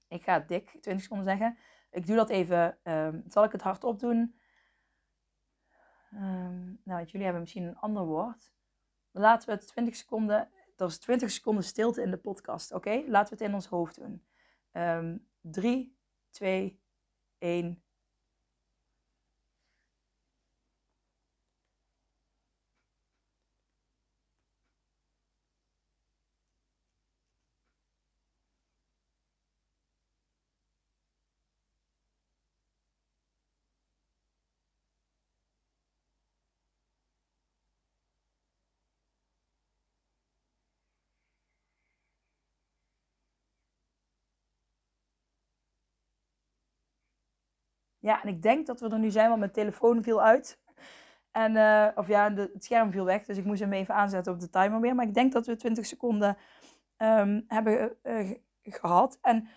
ik 0.07 0.23
ga 0.23 0.39
dik 0.39 0.69
20 0.69 1.01
seconden 1.01 1.25
zeggen. 1.25 1.57
Ik 1.91 2.07
doe 2.07 2.15
dat 2.15 2.29
even. 2.29 2.77
Um, 2.83 3.23
zal 3.27 3.43
ik 3.43 3.51
het 3.51 3.61
hardop 3.61 3.99
doen? 3.99 4.39
Um, 6.13 6.81
nou, 6.83 7.03
jullie 7.05 7.23
hebben 7.23 7.41
misschien 7.41 7.63
een 7.63 7.77
ander 7.77 8.05
woord. 8.05 8.51
Laten 9.11 9.49
we 9.49 9.55
het 9.55 9.67
20 9.67 9.95
seconden. 9.95 10.49
Er 10.75 10.85
is 10.85 10.99
20 10.99 11.31
seconden 11.31 11.63
stilte 11.63 12.01
in 12.01 12.11
de 12.11 12.17
podcast. 12.17 12.73
Oké, 12.73 13.03
laten 13.07 13.37
we 13.37 13.43
het 13.43 13.49
in 13.49 13.53
ons 13.53 13.67
hoofd 13.67 13.95
doen. 13.95 14.23
3, 15.41 15.97
2, 16.29 16.81
1. 17.37 17.83
Ja, 47.99 48.23
en 48.23 48.29
ik 48.29 48.41
denk 48.41 48.65
dat 48.65 48.79
we 48.79 48.89
er 48.89 48.99
nu 48.99 49.09
zijn, 49.09 49.27
want 49.27 49.39
mijn 49.39 49.51
telefoon 49.51 50.03
viel 50.03 50.21
uit. 50.21 50.59
En, 51.31 51.55
uh, 51.55 51.87
of 51.95 52.07
ja, 52.07 52.33
het 52.33 52.63
scherm 52.63 52.91
viel 52.91 53.05
weg, 53.05 53.25
dus 53.25 53.37
ik 53.37 53.45
moest 53.45 53.59
hem 53.59 53.73
even 53.73 53.95
aanzetten 53.95 54.33
op 54.33 54.39
de 54.39 54.49
timer 54.49 54.81
weer. 54.81 54.95
Maar 54.95 55.05
ik 55.05 55.13
denk 55.13 55.31
dat 55.31 55.45
we 55.45 55.55
20 55.55 55.85
seconden 55.85 56.37
um, 56.97 57.43
hebben 57.47 57.97
uh, 58.03 58.31
gehad. 58.63 59.17
En 59.21 59.47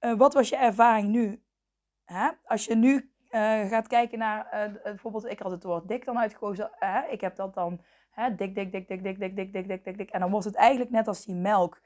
uh, 0.00 0.14
wat 0.14 0.34
was 0.34 0.48
je 0.48 0.56
ervaring 0.56 1.08
nu? 1.08 1.42
Hè? 2.04 2.28
Als 2.44 2.64
je 2.64 2.74
nu 2.74 3.10
gaat 3.68 3.86
kijken 3.86 4.18
naar, 4.18 4.70
bijvoorbeeld, 4.82 5.30
ik 5.30 5.38
had 5.38 5.50
het 5.50 5.64
woord 5.64 5.88
dik 5.88 6.04
dan 6.04 6.18
uitgekozen. 6.18 6.70
ik 7.10 7.20
heb 7.20 7.36
dat 7.36 7.54
dan, 7.54 7.80
hè, 8.10 8.34
dik, 8.34 8.54
dik, 8.54 8.72
dik, 8.72 8.88
dik, 8.88 9.02
dik, 9.02 9.18
dik, 9.18 9.36
dik, 9.36 9.52
dik, 9.52 9.68
dik, 9.68 9.84
dik, 9.84 9.96
dik. 9.96 10.10
En 10.10 10.20
dan 10.20 10.30
wordt 10.30 10.46
het 10.46 10.54
eigenlijk 10.54 10.90
net 10.90 11.08
als 11.08 11.24
die 11.24 11.34
melk. 11.34 11.80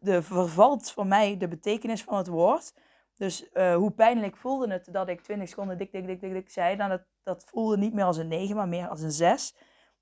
de 0.00 0.22
vervalt 0.22 0.92
voor 0.92 1.06
mij 1.06 1.36
de 1.36 1.48
betekenis 1.48 2.02
van 2.02 2.16
het 2.16 2.26
woord. 2.26 2.74
Dus 3.20 3.48
uh, 3.52 3.74
hoe 3.74 3.90
pijnlijk 3.90 4.36
voelde 4.36 4.72
het 4.72 4.88
dat 4.92 5.08
ik 5.08 5.20
20 5.20 5.48
seconden 5.48 5.78
dik, 5.78 5.92
dik, 5.92 6.06
dik, 6.06 6.20
dik, 6.20 6.32
dik 6.32 6.50
zei. 6.50 6.76
Dan 6.76 6.88
dat, 6.88 7.02
dat 7.22 7.44
voelde 7.44 7.76
niet 7.76 7.94
meer 7.94 8.04
als 8.04 8.16
een 8.16 8.28
9, 8.28 8.56
maar 8.56 8.68
meer 8.68 8.88
als 8.88 9.00
een 9.00 9.10
6. 9.10 9.56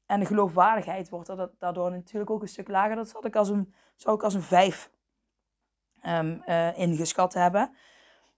En 0.07 0.20
de 0.20 0.26
geloofwaardigheid 0.26 1.09
wordt 1.09 1.33
daardoor 1.59 1.90
natuurlijk 1.90 2.31
ook 2.31 2.42
een 2.42 2.48
stuk 2.48 2.68
lager. 2.68 2.96
Dat 2.96 3.12
had 3.12 3.24
ik 3.24 3.37
als 3.37 3.48
een, 3.48 3.74
zou 3.96 4.16
ik 4.16 4.22
als 4.22 4.35
een 4.35 4.42
5 4.42 4.90
um, 6.02 6.42
uh, 6.46 6.78
ingeschat 6.78 7.35
hebben. 7.35 7.76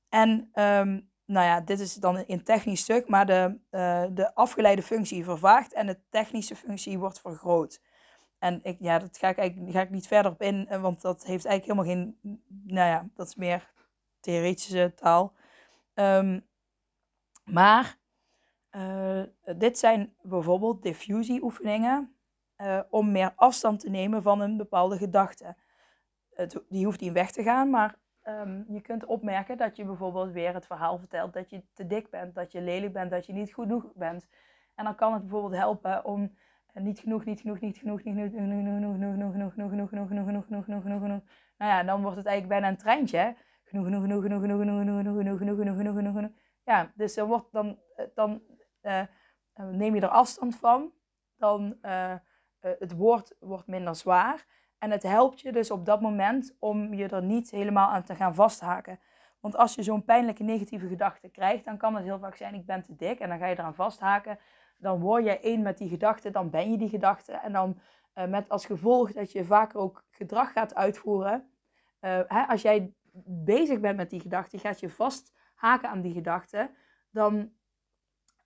En 0.08 0.30
um, 0.54 1.10
nou 1.24 1.46
ja, 1.46 1.60
dit 1.60 1.80
is 1.80 1.94
dan 1.94 2.24
een 2.26 2.44
technisch 2.44 2.80
stuk, 2.80 3.08
maar 3.08 3.26
de, 3.26 3.58
uh, 3.70 4.04
de 4.12 4.34
afgeleide 4.34 4.82
functie 4.82 5.24
vervaagt 5.24 5.72
en 5.72 5.86
de 5.86 6.00
technische 6.10 6.56
functie 6.56 6.98
wordt 6.98 7.20
vergroot. 7.20 7.80
En 8.38 8.60
ik, 8.62 8.76
ja, 8.80 8.98
dat 8.98 9.18
ga 9.18 9.28
ik 9.28 9.38
eigenlijk 9.38 9.72
ga 9.72 9.80
ik 9.80 9.90
niet 9.90 10.06
verder 10.06 10.32
op 10.32 10.42
in, 10.42 10.80
want 10.80 11.00
dat 11.00 11.24
heeft 11.24 11.44
eigenlijk 11.44 11.64
helemaal 11.64 12.12
geen, 12.20 12.38
nou 12.66 12.88
ja, 12.88 13.08
dat 13.14 13.26
is 13.26 13.34
meer 13.34 13.70
theoretische 14.20 14.92
taal. 14.94 15.32
Um, 15.94 16.48
maar 17.44 17.98
uh, 18.70 19.22
dit 19.56 19.78
zijn 19.78 20.14
bijvoorbeeld 20.22 20.82
diffusieoefeningen 20.82 22.14
uh, 22.56 22.80
om 22.90 23.12
meer 23.12 23.32
afstand 23.36 23.80
te 23.80 23.90
nemen 23.90 24.22
van 24.22 24.40
een 24.40 24.56
bepaalde 24.56 24.96
gedachte. 24.96 25.56
Het, 26.34 26.62
die 26.68 26.84
hoeft 26.84 27.00
niet 27.00 27.12
weg 27.12 27.30
te 27.30 27.42
gaan, 27.42 27.70
maar 27.70 27.96
um, 28.24 28.64
je 28.68 28.80
kunt 28.80 29.04
opmerken 29.04 29.56
dat 29.56 29.76
je 29.76 29.84
bijvoorbeeld 29.84 30.32
weer 30.32 30.54
het 30.54 30.66
verhaal 30.66 30.98
vertelt 30.98 31.32
dat 31.32 31.50
je 31.50 31.62
te 31.72 31.86
dik 31.86 32.10
bent, 32.10 32.34
dat 32.34 32.52
je 32.52 32.60
lelijk 32.60 32.92
bent, 32.92 33.10
dat 33.10 33.26
je 33.26 33.32
niet 33.32 33.52
goed 33.52 33.66
genoeg 33.66 33.92
bent. 33.94 34.28
En 34.74 34.84
dan 34.84 34.94
kan 34.94 35.12
het 35.12 35.22
bijvoorbeeld 35.22 35.60
helpen 35.60 36.04
om 36.04 36.38
niet 36.74 36.98
genoeg, 36.98 37.24
niet 37.24 37.40
genoeg, 37.40 37.60
niet 37.60 37.78
genoeg, 37.78 38.02
niet 38.02 38.16
genoeg, 38.16 38.32
genoeg, 38.32 38.52
genoeg, 38.52 38.96
genoeg, 38.96 39.12
genoeg, 39.12 39.52
genoeg, 39.52 39.52
genoeg, 39.52 39.88
genoeg, 39.88 39.88
genoeg, 39.88 40.08
genoeg, 40.08 40.46
genoeg, 40.46 40.64
genoeg, 40.64 40.82
genoeg, 40.82 41.00
genoeg. 41.00 41.22
Nou 41.58 41.70
ja, 41.70 41.82
dan 41.82 42.02
wordt 42.02 42.16
het 42.16 42.26
eigenlijk 42.26 42.60
bijna 42.60 42.68
een 42.74 42.82
treintje 42.82 43.36
genoeg, 43.70 43.84
genoeg, 43.84 44.22
genoeg, 44.22 44.22
genoeg, 44.22 44.40
genoeg, 44.40 44.58
genoeg, 44.60 45.06
genoeg, 45.06 45.38
genoeg, 45.38 45.38
genoeg, 45.38 45.76
genoeg, 45.76 45.94
genoeg, 45.96 46.14
genoeg. 46.14 46.30
Ja, 46.64 46.92
dus 46.94 47.16
er 47.16 47.26
wordt 47.26 47.52
dan, 47.52 47.78
dan 48.14 48.42
uh, 48.82 49.02
neem 49.54 49.94
je 49.94 50.00
er 50.00 50.08
afstand 50.08 50.56
van. 50.56 50.92
Dan 51.36 51.76
uh, 51.82 52.14
het 52.60 52.92
woord 52.92 53.36
wordt 53.38 53.66
minder 53.66 53.96
zwaar. 53.96 54.46
En 54.78 54.90
het 54.90 55.02
helpt 55.02 55.40
je 55.40 55.52
dus 55.52 55.70
op 55.70 55.86
dat 55.86 56.00
moment 56.00 56.56
om 56.58 56.94
je 56.94 57.08
er 57.08 57.22
niet 57.22 57.50
helemaal 57.50 57.88
aan 57.88 58.02
te 58.02 58.14
gaan 58.14 58.34
vasthaken. 58.34 59.00
Want 59.40 59.56
als 59.56 59.74
je 59.74 59.82
zo'n 59.82 60.04
pijnlijke 60.04 60.42
negatieve 60.42 60.88
gedachte 60.88 61.28
krijgt, 61.28 61.64
dan 61.64 61.76
kan 61.76 61.94
het 61.94 62.04
heel 62.04 62.18
vaak 62.18 62.36
zijn: 62.36 62.54
ik 62.54 62.66
ben 62.66 62.82
te 62.82 62.96
dik. 62.96 63.18
En 63.18 63.28
dan 63.28 63.38
ga 63.38 63.46
je 63.46 63.58
eraan 63.58 63.74
vasthaken. 63.74 64.38
Dan 64.78 65.00
word 65.00 65.24
je 65.24 65.40
één 65.40 65.62
met 65.62 65.78
die 65.78 65.88
gedachte, 65.88 66.30
dan 66.30 66.50
ben 66.50 66.70
je 66.70 66.78
die 66.78 66.88
gedachte. 66.88 67.32
En 67.32 67.52
dan 67.52 67.80
uh, 68.14 68.26
met 68.26 68.48
als 68.48 68.66
gevolg 68.66 69.12
dat 69.12 69.32
je 69.32 69.44
vaker 69.44 69.80
ook 69.80 70.04
gedrag 70.10 70.52
gaat 70.52 70.74
uitvoeren. 70.74 71.50
Uh, 72.00 72.20
hè, 72.26 72.46
als 72.46 72.62
jij 72.62 72.94
bezig 73.44 73.80
bent 73.80 73.96
met 73.96 74.10
die 74.10 74.20
gedachte, 74.20 74.56
je 74.56 74.62
gaat 74.62 74.80
je 74.80 74.90
vasthaken 74.90 75.88
aan 75.88 76.00
die 76.00 76.12
gedachte, 76.12 76.70
dan 77.10 77.52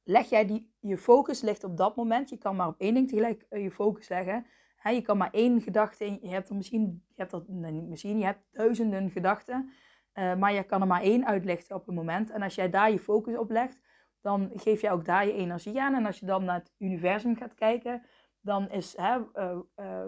leg 0.05 0.29
jij 0.29 0.47
die, 0.47 0.73
je 0.81 0.99
focus 0.99 1.41
ligt 1.41 1.65
op 1.65 1.77
dat 1.77 1.97
moment. 1.97 2.31
Je 2.31 2.39
kan 2.39 2.57
maar 2.57 2.69
op 2.69 2.81
één 2.81 2.95
ding 2.95 3.09
tegelijk 3.09 3.47
eh, 3.49 3.63
je 3.63 3.71
focus 3.71 4.09
leggen. 4.09 4.47
je 4.83 5.03
kan 5.03 5.17
maar 5.17 5.33
één 5.33 5.61
gedachte, 5.61 6.19
je 6.21 6.29
hebt 6.29 6.49
er 6.49 6.57
misschien, 6.57 7.05
je 7.15 7.27
hebt 7.27 7.49
niet 7.49 7.89
misschien, 7.89 8.19
je 8.19 8.25
hebt 8.25 8.45
duizenden 8.53 9.11
gedachten, 9.11 9.71
uh, 10.15 10.35
maar 10.35 10.53
je 10.53 10.63
kan 10.63 10.81
er 10.81 10.87
maar 10.87 11.03
één 11.03 11.27
uitlichten 11.27 11.77
op 11.77 11.89
een 11.89 11.95
moment. 11.95 12.31
En 12.31 12.43
als 12.43 12.55
jij 12.55 12.71
daar 12.71 12.91
je 12.91 12.99
focus 12.99 13.37
op 13.37 13.51
legt, 13.51 13.81
dan 14.21 14.51
geef 14.55 14.81
je 14.81 14.91
ook 14.91 15.05
daar 15.05 15.27
je 15.27 15.33
energie 15.33 15.81
aan. 15.81 15.95
En 15.95 16.07
als 16.07 16.21
je 16.21 16.27
dan 16.27 16.45
naar 16.45 16.59
het 16.59 16.75
universum 16.79 17.37
gaat 17.37 17.55
kijken, 17.55 18.03
dan 18.41 18.71
is 18.71 18.97
uh, 18.97 19.17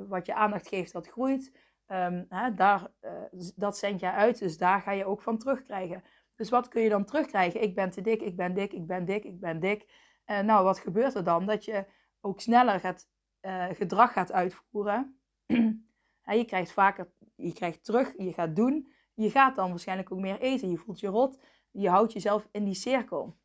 wat 0.08 0.26
je 0.26 0.34
aandacht 0.34 0.68
geeft, 0.68 0.92
dat 0.92 1.08
groeit. 1.08 1.52
Um, 1.88 2.26
hè, 2.28 2.54
daar, 2.54 2.90
uh, 3.00 3.10
dat 3.56 3.78
zend 3.78 4.00
je 4.00 4.10
uit, 4.10 4.38
dus 4.38 4.58
daar 4.58 4.80
ga 4.80 4.90
je 4.90 5.04
ook 5.04 5.22
van 5.22 5.38
terugkrijgen. 5.38 6.02
Dus 6.36 6.50
wat 6.50 6.68
kun 6.68 6.82
je 6.82 6.88
dan 6.88 7.04
terugkrijgen? 7.04 7.62
Ik 7.62 7.74
ben 7.74 7.90
te 7.90 8.00
dik, 8.00 8.20
ik 8.20 8.36
ben 8.36 8.54
dik, 8.54 8.72
ik 8.72 8.86
ben 8.86 9.04
dik, 9.04 9.24
ik 9.24 9.40
ben 9.40 9.60
dik. 9.60 9.86
Uh, 10.26 10.40
nou, 10.40 10.64
wat 10.64 10.78
gebeurt 10.78 11.14
er 11.14 11.24
dan? 11.24 11.46
Dat 11.46 11.64
je 11.64 11.86
ook 12.20 12.40
sneller 12.40 12.80
gaat, 12.80 13.08
uh, 13.42 13.66
gedrag 13.72 14.12
gaat 14.12 14.32
uitvoeren. 14.32 15.20
je 16.40 16.44
krijgt 16.46 16.72
vaker, 16.72 17.10
je 17.34 17.52
krijgt 17.52 17.84
terug, 17.84 18.12
je 18.16 18.32
gaat 18.32 18.56
doen. 18.56 18.92
Je 19.14 19.30
gaat 19.30 19.56
dan 19.56 19.70
waarschijnlijk 19.70 20.12
ook 20.12 20.20
meer 20.20 20.40
eten. 20.40 20.70
Je 20.70 20.76
voelt 20.76 21.00
je 21.00 21.08
rot. 21.08 21.38
Je 21.70 21.88
houdt 21.88 22.12
jezelf 22.12 22.48
in 22.50 22.64
die 22.64 22.74
cirkel. 22.74 23.36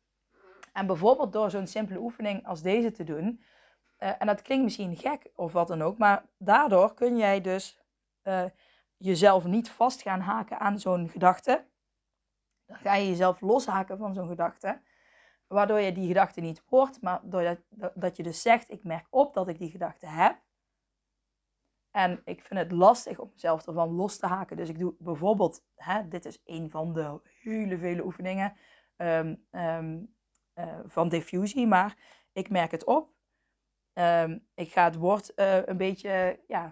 En 0.72 0.86
bijvoorbeeld 0.86 1.32
door 1.32 1.50
zo'n 1.50 1.66
simpele 1.66 1.98
oefening 1.98 2.46
als 2.46 2.62
deze 2.62 2.90
te 2.90 3.04
doen. 3.04 3.42
en 3.96 4.26
dat 4.26 4.42
klinkt 4.42 4.64
misschien 4.64 4.96
gek 4.96 5.30
of 5.34 5.52
wat 5.52 5.68
dan 5.68 5.82
ook. 5.82 5.98
Maar 5.98 6.26
daardoor 6.38 6.94
kun 6.94 7.16
jij 7.16 7.40
dus 7.40 7.81
uh, 8.24 8.44
jezelf 8.96 9.44
niet 9.44 9.70
vast 9.70 10.02
gaan 10.02 10.20
haken 10.20 10.58
aan 10.58 10.78
zo'n 10.78 11.08
gedachte. 11.08 11.66
Dan 12.66 12.76
ga 12.76 12.94
je 12.94 13.08
jezelf 13.08 13.40
loshaken 13.40 13.98
van 13.98 14.14
zo'n 14.14 14.28
gedachte. 14.28 14.80
Waardoor 15.46 15.80
je 15.80 15.92
die 15.92 16.06
gedachte 16.06 16.40
niet 16.40 16.62
hoort, 16.66 17.02
maar 17.02 17.20
doordat 17.22 17.58
dat 17.94 18.16
je 18.16 18.22
dus 18.22 18.42
zegt: 18.42 18.70
Ik 18.70 18.84
merk 18.84 19.06
op 19.10 19.34
dat 19.34 19.48
ik 19.48 19.58
die 19.58 19.70
gedachte 19.70 20.06
heb. 20.06 20.40
En 21.90 22.22
ik 22.24 22.42
vind 22.42 22.60
het 22.60 22.72
lastig 22.72 23.18
om 23.18 23.30
mezelf 23.32 23.66
ervan 23.66 23.90
los 23.94 24.18
te 24.18 24.26
haken. 24.26 24.56
Dus 24.56 24.68
ik 24.68 24.78
doe 24.78 24.94
bijvoorbeeld, 24.98 25.64
hè, 25.74 26.08
dit 26.08 26.24
is 26.24 26.40
een 26.44 26.70
van 26.70 26.92
de 26.92 27.20
hele 27.40 27.78
vele 27.78 28.04
oefeningen 28.04 28.56
um, 28.96 29.46
um, 29.50 30.14
uh, 30.54 30.78
van 30.86 31.08
diffusie, 31.08 31.66
maar 31.66 31.96
ik 32.32 32.50
merk 32.50 32.70
het 32.70 32.84
op. 32.84 33.10
Um, 33.94 34.46
ik 34.54 34.72
ga 34.72 34.84
het 34.84 34.96
woord 34.96 35.32
uh, 35.36 35.66
een 35.66 35.76
beetje 35.76 36.40
ja, 36.46 36.64
eh, 36.64 36.70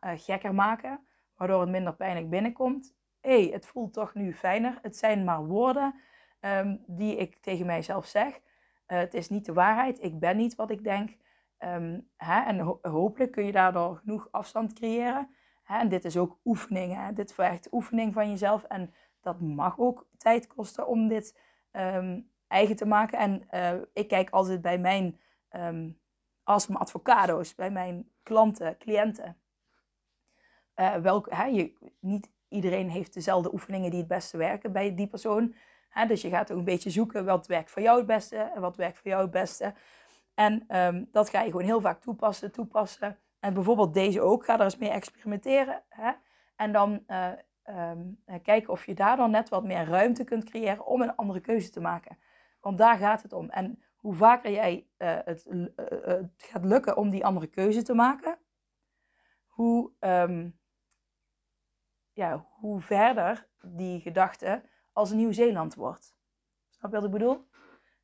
gekker 0.00 0.54
maken, 0.54 1.06
waardoor 1.36 1.60
het 1.60 1.70
minder 1.70 1.94
pijnlijk 1.94 2.30
binnenkomt. 2.30 2.96
Hé, 3.20 3.42
hey, 3.42 3.52
het 3.52 3.66
voelt 3.66 3.92
toch 3.92 4.14
nu 4.14 4.34
fijner. 4.34 4.78
Het 4.82 4.96
zijn 4.96 5.24
maar 5.24 5.46
woorden 5.46 5.94
um, 6.40 6.84
die 6.86 7.16
ik 7.16 7.36
tegen 7.36 7.66
mijzelf 7.66 8.06
zeg. 8.06 8.34
Uh, 8.34 8.98
het 8.98 9.14
is 9.14 9.28
niet 9.28 9.44
de 9.44 9.52
waarheid. 9.52 10.02
Ik 10.02 10.18
ben 10.18 10.36
niet 10.36 10.54
wat 10.54 10.70
ik 10.70 10.84
denk. 10.84 11.16
Ehm, 11.58 12.00
hè, 12.16 12.40
en 12.40 12.78
hopelijk 12.82 13.32
kun 13.32 13.44
je 13.44 13.52
daardoor 13.52 13.96
genoeg 13.96 14.28
afstand 14.30 14.72
creëren. 14.72 15.34
Hè, 15.62 15.78
en 15.78 15.88
dit 15.88 16.04
is 16.04 16.16
ook 16.16 16.38
oefening. 16.44 16.94
Hè? 16.94 17.12
Dit 17.12 17.34
vergt 17.34 17.72
oefening 17.72 18.14
van 18.14 18.30
jezelf. 18.30 18.62
En 18.62 18.94
dat 19.20 19.40
mag 19.40 19.78
ook 19.78 20.08
tijd 20.16 20.46
kosten 20.46 20.86
om 20.86 21.08
dit 21.08 21.40
ehm, 21.70 22.20
eigen 22.48 22.76
te 22.76 22.86
maken. 22.86 23.18
En 23.18 23.48
eh, 23.48 23.80
ik 23.92 24.08
kijk 24.08 24.30
altijd 24.30 24.62
bij 24.62 24.78
mijn 24.78 25.20
um, 25.50 26.00
als 26.42 26.66
mijn 26.66 26.80
advocado's, 26.80 27.54
bij 27.54 27.70
mijn 27.70 28.10
klanten, 28.22 28.78
cliënten. 28.78 29.36
Uh, 30.76 31.18
hè, 31.28 31.44
je, 31.44 31.72
niet 32.00 32.30
iedereen 32.48 32.90
heeft 32.90 33.14
dezelfde 33.14 33.52
oefeningen 33.52 33.90
die 33.90 33.98
het 33.98 34.08
beste 34.08 34.36
werken 34.36 34.72
bij 34.72 34.94
die 34.94 35.08
persoon. 35.08 35.54
Hè, 35.88 36.06
dus 36.06 36.22
je 36.22 36.28
gaat 36.28 36.52
ook 36.52 36.58
een 36.58 36.64
beetje 36.64 36.90
zoeken 36.90 37.24
wat 37.24 37.46
werkt 37.46 37.70
voor 37.70 37.82
jou 37.82 37.98
het 37.98 38.06
beste 38.06 38.36
en 38.36 38.60
wat 38.60 38.76
werkt 38.76 38.98
voor 38.98 39.10
jou 39.10 39.22
het 39.22 39.30
beste. 39.30 39.74
En 40.34 40.64
ehm, 40.68 41.04
dat 41.12 41.30
ga 41.30 41.40
je 41.40 41.50
gewoon 41.50 41.66
heel 41.66 41.80
vaak 41.80 42.00
toepassen, 42.00 42.52
toepassen. 42.52 43.18
En 43.40 43.54
bijvoorbeeld 43.54 43.94
deze 43.94 44.20
ook, 44.20 44.44
ga 44.44 44.58
er 44.58 44.64
eens 44.64 44.76
mee 44.76 44.90
experimenteren. 44.90 45.82
Hè? 45.88 46.12
En 46.56 46.72
dan 46.72 47.04
uh, 47.08 47.32
um, 47.64 48.18
kijken 48.42 48.72
of 48.72 48.86
je 48.86 48.94
daar 48.94 49.16
dan 49.16 49.30
net 49.30 49.48
wat 49.48 49.64
meer 49.64 49.84
ruimte 49.84 50.24
kunt 50.24 50.44
creëren 50.44 50.86
om 50.86 51.02
een 51.02 51.16
andere 51.16 51.40
keuze 51.40 51.70
te 51.70 51.80
maken. 51.80 52.18
Want 52.60 52.78
daar 52.78 52.96
gaat 52.96 53.22
het 53.22 53.32
om. 53.32 53.50
En 53.50 53.82
hoe 53.96 54.14
vaker 54.14 54.50
jij 54.50 54.86
het, 54.96 55.46
gaat 56.36 56.64
lukken 56.64 56.96
om 56.96 57.10
die 57.10 57.24
andere 57.24 57.46
keuze 57.46 57.82
te 57.82 57.94
maken, 57.94 58.38
hoe, 59.46 59.90
um, 60.00 60.58
ja, 62.16 62.46
hoe 62.50 62.80
verder 62.80 63.48
die 63.60 64.00
gedachte 64.00 64.62
als 64.92 65.10
Nieuw-Zeeland 65.10 65.74
wordt. 65.74 66.16
Snap 66.70 66.90
je 66.90 66.96
wat 66.96 67.06
ik 67.06 67.12
bedoel? 67.12 67.48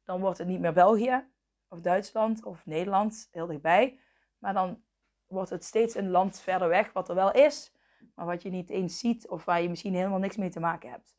Dan 0.04 0.20
wordt 0.20 0.38
het 0.38 0.46
niet 0.46 0.60
meer 0.60 0.72
België 0.72 1.28
of 1.68 1.80
Duitsland 1.80 2.44
of 2.44 2.66
Nederland, 2.66 3.28
heel 3.30 3.46
dichtbij. 3.46 3.98
Maar 4.38 4.54
dan 4.54 4.82
wordt 5.26 5.50
het 5.50 5.64
steeds 5.64 5.94
een 5.94 6.10
land 6.10 6.40
verder 6.40 6.68
weg, 6.68 6.92
wat 6.92 7.08
er 7.08 7.14
wel 7.14 7.32
is, 7.32 7.72
maar 8.14 8.26
wat 8.26 8.42
je 8.42 8.50
niet 8.50 8.70
eens 8.70 8.98
ziet 8.98 9.28
of 9.28 9.44
waar 9.44 9.62
je 9.62 9.68
misschien 9.68 9.94
helemaal 9.94 10.18
niks 10.18 10.36
mee 10.36 10.50
te 10.50 10.60
maken 10.60 10.90
hebt. 10.90 11.16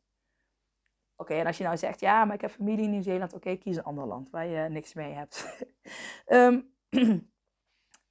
Oké, 1.16 1.34
en 1.34 1.46
als 1.46 1.58
je 1.58 1.64
nou 1.64 1.76
zegt, 1.76 2.00
ja, 2.00 2.24
maar 2.24 2.34
ik 2.34 2.40
heb 2.40 2.50
familie 2.50 2.84
in 2.84 2.90
Nieuw-Zeeland, 2.90 3.32
oké, 3.32 3.56
kies 3.56 3.76
een 3.76 3.84
ander 3.84 4.06
land 4.06 4.30
waar 4.30 4.46
je 4.46 4.68
niks 4.68 4.94
mee 4.94 5.12
hebt. 5.12 5.64
Ehm, 6.26 6.60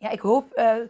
ja, 0.04 0.10
ik 0.10 0.20
hoop 0.20 0.58
uh, 0.58 0.86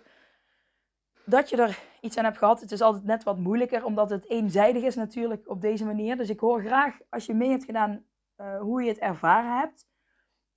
dat 1.26 1.50
je 1.50 1.58
er 1.58 1.80
iets 2.02 2.18
aan 2.18 2.24
hebt 2.24 2.38
gehad. 2.38 2.62
Het 2.62 2.72
is 2.72 2.82
altijd 2.82 3.04
net 3.04 3.24
wat 3.24 3.38
moeilijker, 3.38 3.86
omdat 3.86 4.10
het 4.10 4.30
eenzijdig 4.30 4.84
is 4.84 4.96
natuurlijk 4.96 5.50
op 5.50 5.62
deze 5.62 5.86
manier. 5.86 6.18
Dus 6.18 6.30
ik 6.30 6.40
hoor 6.40 6.62
graag 6.62 6.98
als 7.10 7.26
je 7.26 7.34
mee 7.34 7.50
hebt 7.50 7.66
gedaan 7.66 8.06
uh, 8.38 8.60
hoe 8.60 8.84
je 8.84 8.90
het 8.90 9.00
ervaren 9.00 9.58
hebt. 9.60 9.88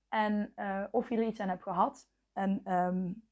En 0.08 0.52
uh, 0.56 0.84
of 0.90 1.08
je 1.08 1.16
er 1.16 1.26
iets 1.26 1.40
aan 1.40 1.48
hebt 1.48 1.62
gehad. 1.62 2.08
En 2.32 2.72
um, 2.72 3.28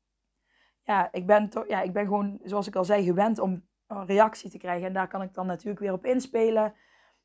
ja, 0.82 1.12
ik 1.12 1.26
ben, 1.26 1.48
toch, 1.48 1.68
ja, 1.68 1.80
ik 1.80 1.92
ben 1.92 2.04
gewoon, 2.04 2.40
zoals 2.42 2.66
ik 2.66 2.76
al 2.76 2.84
zei, 2.84 3.04
gewend 3.04 3.38
om 3.38 3.66
een 3.86 4.06
reactie 4.06 4.50
te 4.50 4.58
krijgen. 4.58 4.86
En 4.86 4.92
daar 4.92 5.08
kan 5.08 5.22
ik 5.22 5.34
dan 5.34 5.46
natuurlijk 5.46 5.80
weer 5.80 5.92
op 5.92 6.04
inspelen. 6.04 6.74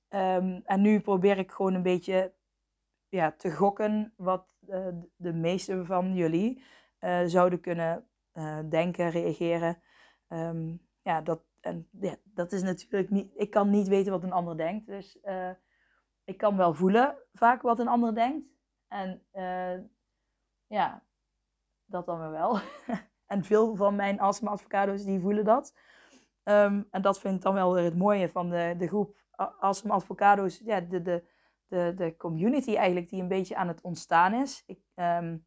Um, 0.10 0.62
en 0.65 0.82
nu 0.82 1.00
probeer 1.00 1.38
ik 1.38 1.52
gewoon 1.52 1.74
een 1.74 1.84
beetje 1.84 2.34
ja, 3.10 3.32
te 3.32 3.52
gokken 3.52 4.13
wat 4.17 4.48
uh, 4.67 4.88
de 5.15 5.34
meeste 5.34 5.86
van 5.86 6.13
jullie 6.13 6.63
zouden 7.26 7.62
kunnen 7.62 8.08
denken, 8.69 9.10
reageren. 9.10 9.82
Um, 10.29 10.87
ja, 11.01 11.21
dat, 11.21 11.41
en, 11.59 11.87
ja, 11.99 12.15
dat 12.23 12.51
is 12.51 12.61
natuurlijk 12.63 13.09
niet. 13.09 13.31
Ik 13.35 13.49
kan 13.49 13.69
niet 13.69 13.87
weten 13.87 14.11
wat 14.11 14.23
een 14.23 14.31
ander 14.31 14.57
denkt. 14.57 14.87
Dus 14.87 15.19
ik 16.23 16.37
kan 16.37 16.57
wel 16.57 16.73
voelen 16.73 17.17
vaak 17.33 17.61
wat 17.61 17.79
een 17.79 17.87
ander 17.87 18.15
denkt. 18.15 18.47
En 18.87 19.23
ja, 20.67 21.03
dat 21.85 22.05
dan 22.05 22.31
wel. 22.31 22.59
En 23.29 23.43
veel 23.43 23.75
van 23.75 23.95
mijn 23.95 24.19
astma-advocado's 24.19 25.03
die 25.03 25.19
voelen 25.19 25.45
dat. 25.45 25.73
Um, 26.43 26.87
en 26.91 27.01
dat 27.01 27.19
vind 27.19 27.35
ik 27.35 27.41
dan 27.41 27.53
wel 27.53 27.73
weer 27.73 27.83
het 27.83 27.97
mooie 27.97 28.29
van 28.29 28.49
de, 28.49 28.75
de 28.77 28.87
groep 28.87 29.17
astma-advocado's. 29.59 30.59
Ja, 30.59 30.81
de, 30.81 31.01
de, 31.01 31.23
de, 31.67 31.93
de 31.95 32.15
community 32.17 32.75
eigenlijk 32.75 33.09
die 33.09 33.21
een 33.21 33.27
beetje 33.27 33.55
aan 33.55 33.67
het 33.67 33.81
ontstaan 33.81 34.33
is. 34.33 34.63
Ik, 34.65 34.79
um, 34.95 35.45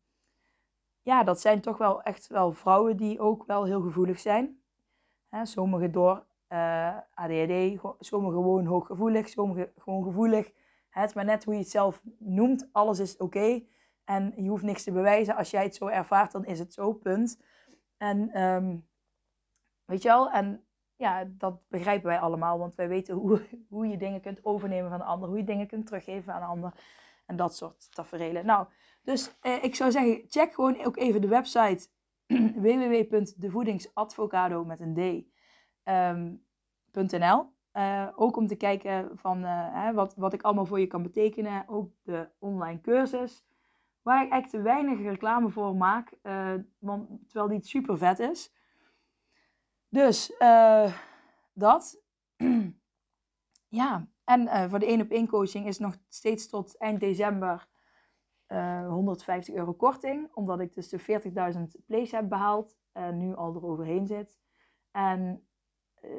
ja, 1.02 1.24
dat 1.24 1.40
zijn 1.40 1.60
toch 1.60 1.78
wel 1.78 2.02
echt 2.02 2.26
wel 2.26 2.52
vrouwen 2.52 2.96
die 2.96 3.20
ook 3.20 3.46
wel 3.46 3.64
heel 3.64 3.80
gevoelig 3.80 4.18
zijn. 4.18 4.61
Hè, 5.32 5.46
sommigen 5.46 5.92
door 5.92 6.24
uh, 6.48 6.96
ADHD, 7.14 7.80
sommigen 7.98 8.36
gewoon 8.36 8.66
hooggevoelig, 8.66 9.28
sommigen 9.28 9.72
gewoon 9.78 10.02
gevoelig. 10.02 10.52
Het 10.88 11.08
is 11.08 11.14
maar 11.14 11.24
net 11.24 11.44
hoe 11.44 11.54
je 11.54 11.60
het 11.60 11.70
zelf 11.70 12.02
noemt. 12.18 12.68
Alles 12.72 12.98
is 12.98 13.16
oké. 13.16 13.62
En 14.04 14.32
je 14.36 14.48
hoeft 14.48 14.62
niks 14.62 14.82
te 14.82 14.92
bewijzen. 14.92 15.36
Als 15.36 15.50
jij 15.50 15.62
het 15.62 15.74
zo 15.74 15.86
ervaart, 15.86 16.32
dan 16.32 16.44
is 16.44 16.58
het 16.58 16.72
zo, 16.72 16.92
punt. 16.92 17.42
En 17.96 18.42
um, 18.42 18.88
weet 19.84 20.02
je 20.02 20.08
wel, 20.08 20.30
en 20.30 20.64
ja, 20.96 21.24
dat 21.28 21.68
begrijpen 21.68 22.06
wij 22.06 22.18
allemaal, 22.18 22.58
want 22.58 22.74
wij 22.74 22.88
weten 22.88 23.14
hoe, 23.14 23.42
hoe 23.74 23.88
je 23.88 23.96
dingen 23.96 24.20
kunt 24.20 24.44
overnemen 24.44 24.90
van 24.90 24.98
de 24.98 25.04
ander, 25.04 25.28
hoe 25.28 25.38
je 25.38 25.44
dingen 25.44 25.66
kunt 25.66 25.86
teruggeven 25.86 26.32
aan 26.32 26.40
de 26.40 26.46
ander 26.46 26.72
en 27.26 27.36
dat 27.36 27.56
soort 27.56 27.94
tafereelen. 27.94 28.46
Nou, 28.46 28.66
dus 29.02 29.38
eh, 29.40 29.64
ik 29.64 29.74
zou 29.74 29.90
zeggen, 29.90 30.22
check 30.28 30.54
gewoon 30.54 30.84
ook 30.84 30.96
even 30.96 31.20
de 31.20 31.28
website 31.28 31.88
www.devoedingsadvocado 32.64 34.64
met 34.64 34.80
een 34.80 34.94
d. 34.94 34.98
Um, 35.88 36.44
uh, 37.76 38.08
ook 38.14 38.36
om 38.36 38.46
te 38.46 38.56
kijken 38.56 39.10
van 39.14 39.42
hè, 39.44 39.92
wat, 39.92 40.14
wat 40.14 40.32
ik 40.32 40.42
allemaal 40.42 40.66
voor 40.66 40.80
je 40.80 40.86
kan 40.86 41.02
betekenen. 41.02 41.68
Ook 41.68 41.92
de 42.02 42.28
online 42.38 42.80
cursus. 42.80 43.44
Waar 44.02 44.24
ik 44.24 44.32
echt 44.32 44.50
te 44.50 44.62
weinig 44.62 44.98
reclame 44.98 45.50
voor 45.50 45.76
maak. 45.76 46.12
Uh, 46.22 46.54
want, 46.78 47.28
terwijl 47.28 47.48
die 47.48 47.64
super 47.64 47.98
vet 47.98 48.18
is. 48.18 48.52
Dus 49.88 50.36
dat. 51.52 52.02
ja, 53.80 54.08
en 54.24 54.70
voor 54.70 54.78
de 54.78 54.86
1 54.86 55.00
op 55.00 55.10
1 55.10 55.28
coaching 55.28 55.66
is 55.66 55.78
nog 55.78 55.96
steeds 56.08 56.48
tot 56.48 56.76
eind 56.76 57.00
december 57.00 57.68
150 58.88 59.54
euro 59.54 59.72
korting. 59.72 60.34
Omdat 60.34 60.60
ik 60.60 60.74
dus 60.74 60.88
de 60.88 61.00
40.000 61.54 61.84
plays 61.86 62.10
heb 62.10 62.28
behaald. 62.28 62.76
En 62.92 63.16
nu 63.16 63.34
al 63.34 63.54
eroverheen 63.54 64.06
zit. 64.06 64.38
En 64.90 65.46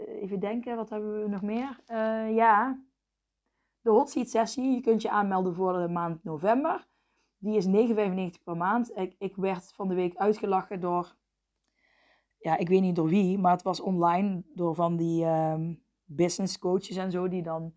even 0.07 0.39
denken, 0.39 0.75
wat 0.75 0.89
hebben 0.89 1.21
we 1.21 1.29
nog 1.29 1.41
meer? 1.41 1.81
ja, 2.33 2.83
de 3.81 3.89
hot 3.89 4.09
seat 4.09 4.29
sessie. 4.29 4.71
Je 4.71 4.81
kunt 4.81 5.01
je 5.01 5.09
aanmelden 5.09 5.55
voor 5.55 5.73
de 5.73 5.87
maand 5.87 6.23
november. 6.23 6.87
Die 7.37 7.57
is 7.57 7.67
9,95 8.37 8.43
per 8.43 8.57
maand. 8.57 8.97
Ik, 8.97 9.15
ik 9.17 9.35
werd 9.35 9.73
van 9.73 9.87
de 9.87 9.95
week 9.95 10.15
uitgelachen 10.15 10.79
door, 10.79 11.15
ja, 12.37 12.57
ik 12.57 12.67
weet 12.67 12.81
niet 12.81 12.95
door 12.95 13.07
wie, 13.07 13.37
maar 13.37 13.51
het 13.51 13.61
was 13.61 13.79
online 13.79 14.43
door 14.53 14.75
van 14.75 14.97
die 14.97 15.25
um, 15.25 15.83
business 16.05 16.59
coaches 16.59 16.95
en 16.95 17.11
zo, 17.11 17.27
die 17.27 17.43
dan 17.43 17.73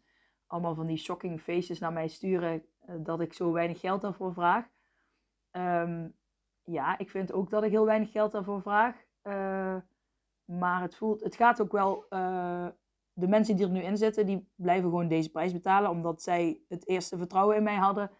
allemaal 0.46 0.74
van 0.74 0.86
die 0.86 0.96
shocking 0.96 1.40
faces 1.40 1.78
naar 1.78 1.92
mij 1.92 2.08
sturen 2.08 2.64
dat 2.98 3.20
ik 3.20 3.32
zo 3.32 3.52
weinig 3.52 3.80
geld 3.80 4.00
daarvoor 4.00 4.32
vraag. 4.32 4.66
Um, 5.50 6.14
ja, 6.62 6.98
ik 6.98 7.10
vind 7.10 7.32
ook 7.32 7.50
dat 7.50 7.62
ik 7.62 7.70
heel 7.70 7.84
weinig 7.84 8.10
geld 8.10 8.32
daarvoor 8.32 8.62
vraag. 8.62 8.96
Uh, 9.22 9.76
maar 10.44 10.80
het, 10.82 10.96
voelt, 10.96 11.22
het 11.22 11.36
gaat 11.36 11.60
ook 11.60 11.72
wel. 11.72 12.06
Uh, 12.10 12.66
de 13.12 13.28
mensen 13.28 13.56
die 13.56 13.66
er 13.66 13.72
nu 13.72 13.80
in 13.80 13.96
zitten, 13.96 14.26
die 14.26 14.48
blijven 14.54 14.88
gewoon 14.88 15.08
deze 15.08 15.30
prijs 15.30 15.52
betalen. 15.52 15.90
Omdat 15.90 16.22
zij 16.22 16.60
het 16.68 16.86
eerste 16.86 17.16
vertrouwen 17.16 17.56
in 17.56 17.62
mij 17.62 17.76
hadden. 17.76 18.10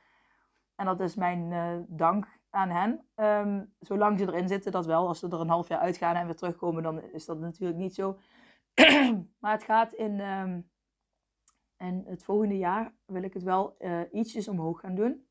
En 0.75 0.87
dat 0.87 1.01
is 1.01 1.15
mijn 1.15 1.87
dank 1.89 2.27
aan 2.51 2.71
hen. 2.71 3.07
Um, 3.17 3.75
zolang 3.79 4.19
ze 4.19 4.27
erin 4.27 4.49
zitten, 4.49 4.73
dat 4.73 4.87
wel. 4.87 5.07
Als 5.07 5.19
ze 5.19 5.29
er 5.29 5.41
een 5.41 5.49
half 5.49 5.69
jaar 5.69 5.81
uitgaan 5.81 6.15
en 6.15 6.27
weer 6.27 6.37
terugkomen, 6.37 6.83
dan 6.83 7.03
is 7.03 7.25
dat 7.25 7.39
natuurlijk 7.39 7.79
niet 7.79 7.95
zo. 7.95 8.19
maar 9.41 9.53
het 9.53 9.63
gaat 9.63 9.93
in, 9.93 10.21
um, 10.21 10.71
in 11.79 12.05
het 12.07 12.25
volgende 12.25 12.59
jaar 12.59 12.95
wil 13.05 13.23
ik 13.23 13.35
het 13.35 13.43
wel 13.43 13.77
uh, 13.79 14.01
ietsjes 14.13 14.49
omhoog 14.49 14.81
gaan 14.81 14.95
doen. 14.95 15.27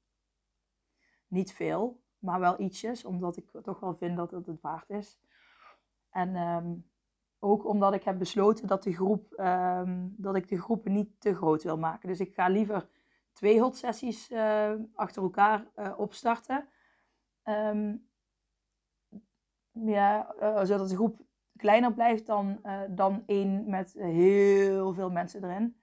Niet 1.27 1.53
veel, 1.53 2.03
maar 2.19 2.39
wel 2.39 2.59
ietsjes, 2.59 3.05
omdat 3.05 3.37
ik 3.37 3.51
toch 3.61 3.79
wel 3.79 3.95
vind 3.95 4.17
dat 4.17 4.31
het 4.31 4.45
het 4.45 4.61
waard 4.61 4.89
is. 4.89 5.19
En 6.09 6.35
um, 6.35 6.89
ook 7.39 7.65
omdat 7.65 7.93
ik 7.93 8.03
heb 8.03 8.17
besloten 8.17 8.67
dat, 8.67 8.83
de 8.83 8.93
groep, 8.93 9.33
dat 10.17 10.35
ik 10.35 10.47
de 10.47 10.61
groepen 10.61 10.91
niet 10.91 11.19
te 11.19 11.35
groot 11.35 11.63
wil 11.63 11.77
maken. 11.77 12.07
Dus 12.09 12.19
ik 12.19 12.33
ga 12.33 12.47
liever 12.47 12.89
twee 13.33 13.61
hot 13.61 13.77
sessies 13.77 14.31
uh, 14.31 14.73
achter 14.93 15.21
elkaar 15.21 15.67
uh, 15.75 15.99
opstarten. 15.99 16.67
Um, 17.43 18.07
ja, 19.71 20.35
zodat 20.65 20.89
de 20.89 20.95
groep 20.95 21.21
kleiner 21.55 21.93
blijft 21.93 22.25
dan, 22.25 22.61
dan 22.89 23.23
één 23.25 23.69
met 23.69 23.93
heel 23.93 24.93
veel 24.93 25.11
mensen 25.11 25.43
erin. 25.43 25.79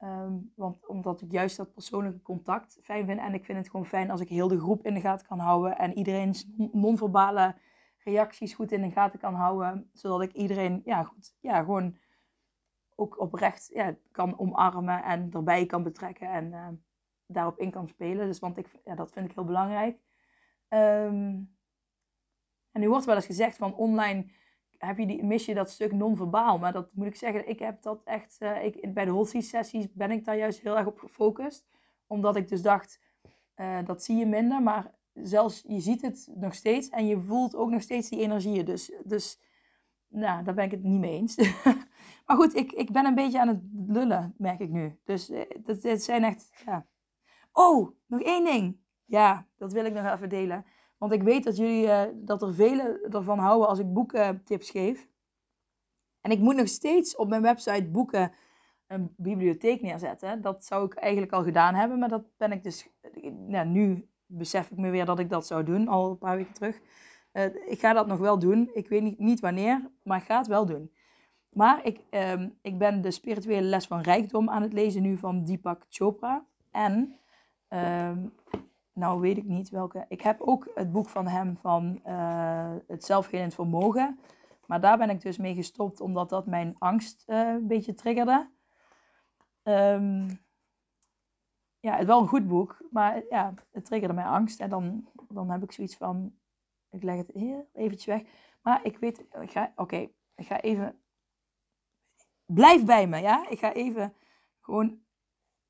Um, 0.00 0.52
want 0.54 0.86
omdat 0.86 1.20
ik 1.20 1.30
juist 1.30 1.56
dat 1.56 1.72
persoonlijke 1.72 2.22
contact 2.22 2.78
fijn 2.82 3.06
vind. 3.06 3.20
En 3.20 3.34
ik 3.34 3.44
vind 3.44 3.58
het 3.58 3.70
gewoon 3.70 3.86
fijn 3.86 4.10
als 4.10 4.20
ik 4.20 4.28
heel 4.28 4.48
de 4.48 4.58
groep 4.58 4.84
in 4.84 4.94
de 4.94 5.00
gaten 5.00 5.26
kan 5.26 5.38
houden. 5.38 5.78
En 5.78 5.98
iedereen's 5.98 6.48
non-verbale 6.72 7.56
reacties 7.98 8.54
goed 8.54 8.72
in 8.72 8.82
de 8.82 8.90
gaten 8.90 9.18
kan 9.18 9.34
houden. 9.34 9.90
Zodat 9.92 10.22
ik 10.22 10.32
iedereen 10.32 10.82
ja, 10.84 11.02
goed, 11.02 11.36
ja, 11.40 11.58
gewoon 11.58 11.96
ook 12.94 13.20
oprecht 13.20 13.70
ja, 13.72 13.96
kan 14.10 14.38
omarmen 14.38 15.02
en 15.02 15.30
erbij 15.32 15.66
kan 15.66 15.82
betrekken. 15.82 16.30
En 16.30 16.52
uh, 16.52 16.68
daarop 17.26 17.58
in 17.58 17.70
kan 17.70 17.88
spelen. 17.88 18.26
Dus 18.26 18.38
want 18.38 18.56
ik, 18.56 18.80
ja, 18.84 18.94
dat 18.94 19.12
vind 19.12 19.28
ik 19.28 19.34
heel 19.34 19.44
belangrijk. 19.44 19.98
Um, 20.68 21.54
En 22.72 22.80
nu 22.82 22.88
wordt 22.88 23.04
wel 23.04 23.14
eens 23.14 23.26
gezegd 23.26 23.56
van 23.56 23.74
online 23.74 24.30
heb 24.78 24.98
je 24.98 25.06
die, 25.06 25.24
mis 25.24 25.44
je 25.44 25.54
dat 25.54 25.70
stuk 25.70 25.92
non-verbaal. 25.92 26.58
Maar 26.58 26.72
dat 26.72 26.88
moet 26.92 27.06
ik 27.06 27.16
zeggen, 27.16 27.48
ik 27.48 27.58
heb 27.58 27.82
dat 27.82 28.02
echt, 28.04 28.36
uh, 28.40 28.64
ik, 28.64 28.94
bij 28.94 29.04
de 29.04 29.10
hot 29.10 29.28
sessies 29.28 29.92
ben 29.92 30.10
ik 30.10 30.24
daar 30.24 30.36
juist 30.36 30.60
heel 30.60 30.76
erg 30.76 30.86
op 30.86 30.98
gefocust. 30.98 31.68
Omdat 32.06 32.36
ik 32.36 32.48
dus 32.48 32.62
dacht, 32.62 33.00
uh, 33.56 33.78
dat 33.84 34.02
zie 34.02 34.16
je 34.16 34.26
minder, 34.26 34.62
maar 34.62 34.94
zelfs 35.12 35.64
je 35.66 35.80
ziet 35.80 36.02
het 36.02 36.28
nog 36.34 36.54
steeds 36.54 36.88
en 36.88 37.06
je 37.06 37.20
voelt 37.20 37.56
ook 37.56 37.70
nog 37.70 37.82
steeds 37.82 38.08
die 38.08 38.20
energieën. 38.20 38.64
Dus, 38.64 38.92
dus 39.04 39.40
nou, 40.08 40.44
daar 40.44 40.54
ben 40.54 40.64
ik 40.64 40.70
het 40.70 40.82
niet 40.82 41.00
mee 41.00 41.12
eens. 41.12 41.36
maar 42.26 42.36
goed, 42.36 42.54
ik, 42.54 42.72
ik 42.72 42.92
ben 42.92 43.04
een 43.04 43.14
beetje 43.14 43.40
aan 43.40 43.48
het 43.48 43.62
lullen, 43.86 44.34
merk 44.38 44.60
ik 44.60 44.70
nu. 44.70 44.98
Dus 45.04 45.30
het 45.64 45.84
eh, 45.84 45.96
zijn 45.96 46.24
echt, 46.24 46.62
ja. 46.66 46.86
Oh, 47.52 47.90
nog 48.06 48.20
één 48.20 48.44
ding. 48.44 48.76
Ja, 49.04 49.46
dat 49.56 49.72
wil 49.72 49.84
ik 49.84 49.92
nog 49.92 50.12
even 50.12 50.28
delen. 50.28 50.64
Want 50.98 51.12
ik 51.12 51.22
weet 51.22 51.44
dat 51.44 51.56
jullie, 51.56 51.86
uh, 51.86 52.02
dat 52.14 52.42
er 52.42 52.54
velen 52.54 53.00
ervan 53.10 53.38
houden 53.38 53.68
als 53.68 53.78
ik 53.78 53.92
boekentips 53.92 54.70
geef. 54.70 55.08
En 56.20 56.30
ik 56.30 56.38
moet 56.38 56.56
nog 56.56 56.68
steeds 56.68 57.16
op 57.16 57.28
mijn 57.28 57.42
website 57.42 57.84
boeken 57.84 58.32
een 58.86 59.14
bibliotheek 59.16 59.82
neerzetten. 59.82 60.42
Dat 60.42 60.64
zou 60.64 60.84
ik 60.84 60.94
eigenlijk 60.94 61.32
al 61.32 61.42
gedaan 61.42 61.74
hebben, 61.74 61.98
maar 61.98 62.08
dat 62.08 62.24
ben 62.36 62.52
ik 62.52 62.62
dus, 62.62 62.88
nou, 63.46 63.66
nu 63.66 64.08
besef 64.26 64.70
ik 64.70 64.76
me 64.76 64.90
weer 64.90 65.04
dat 65.04 65.18
ik 65.18 65.30
dat 65.30 65.46
zou 65.46 65.64
doen, 65.64 65.88
al 65.88 66.10
een 66.10 66.18
paar 66.18 66.36
weken 66.36 66.54
terug. 66.54 66.80
Uh, 67.32 67.44
ik 67.44 67.78
ga 67.78 67.92
dat 67.92 68.06
nog 68.06 68.18
wel 68.18 68.38
doen. 68.38 68.70
Ik 68.72 68.88
weet 68.88 69.02
niet, 69.02 69.18
niet 69.18 69.40
wanneer, 69.40 69.90
maar 70.02 70.18
ik 70.18 70.24
ga 70.24 70.38
het 70.38 70.46
wel 70.46 70.66
doen. 70.66 70.92
Maar 71.48 71.84
ik, 71.84 72.00
um, 72.10 72.58
ik 72.62 72.78
ben 72.78 73.00
de 73.00 73.10
spirituele 73.10 73.66
les 73.66 73.86
van 73.86 74.00
rijkdom 74.00 74.50
aan 74.50 74.62
het 74.62 74.72
lezen 74.72 75.02
nu 75.02 75.16
van 75.16 75.44
Deepak 75.44 75.86
Chopra. 75.88 76.46
En 76.70 77.18
um, 77.68 78.32
nou 78.96 79.20
weet 79.20 79.36
ik 79.36 79.44
niet 79.44 79.68
welke. 79.68 80.04
Ik 80.08 80.20
heb 80.20 80.40
ook 80.40 80.70
het 80.74 80.92
boek 80.92 81.08
van 81.08 81.26
hem 81.26 81.56
van 81.56 82.00
uh, 82.06 82.74
het 82.86 83.04
zelfgenend 83.04 83.54
vermogen. 83.54 84.18
Maar 84.66 84.80
daar 84.80 84.98
ben 84.98 85.10
ik 85.10 85.20
dus 85.20 85.36
mee 85.36 85.54
gestopt 85.54 86.00
omdat 86.00 86.28
dat 86.28 86.46
mijn 86.46 86.76
angst 86.78 87.24
uh, 87.26 87.48
een 87.48 87.66
beetje 87.66 87.94
triggerde. 87.94 88.50
Um, 89.62 90.44
ja, 91.80 91.96
het 91.96 92.06
wel 92.06 92.20
een 92.20 92.28
goed 92.28 92.48
boek, 92.48 92.78
maar 92.90 93.22
ja, 93.28 93.54
het 93.70 93.84
triggerde 93.84 94.14
mijn 94.14 94.26
angst. 94.26 94.60
En 94.60 94.70
dan, 94.70 95.08
dan 95.28 95.50
heb 95.50 95.62
ik 95.62 95.72
zoiets 95.72 95.96
van, 95.96 96.38
ik 96.90 97.02
leg 97.02 97.16
het 97.16 97.30
heel 97.32 97.68
eventjes 97.72 98.04
weg. 98.04 98.22
Maar 98.62 98.84
ik 98.84 98.98
weet, 98.98 99.26
ik 99.40 99.50
ga, 99.50 99.72
oké, 99.76 100.08
ik 100.34 100.46
ga 100.46 100.60
even, 100.60 101.00
blijf 102.44 102.84
bij 102.84 103.06
me, 103.06 103.18
ja? 103.18 103.48
Ik 103.48 103.58
ga 103.58 103.72
even 103.72 104.14
gewoon 104.60 105.00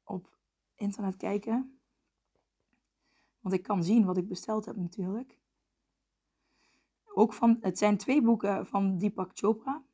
op 0.04 0.38
internet 0.74 1.16
kijken. 1.16 1.75
Want 3.46 3.59
ik 3.59 3.64
kan 3.64 3.85
zien 3.85 4.04
wat 4.04 4.16
ik 4.16 4.28
besteld 4.28 4.64
heb 4.64 4.76
natuurlijk. 4.76 5.38
Ook 7.14 7.32
van, 7.32 7.56
het 7.61 7.78
zijn 7.78 7.96
twee 7.96 8.22
boeken 8.22 8.66
van 8.66 8.98
Deepak 8.98 9.30
Chopra. 9.35 9.85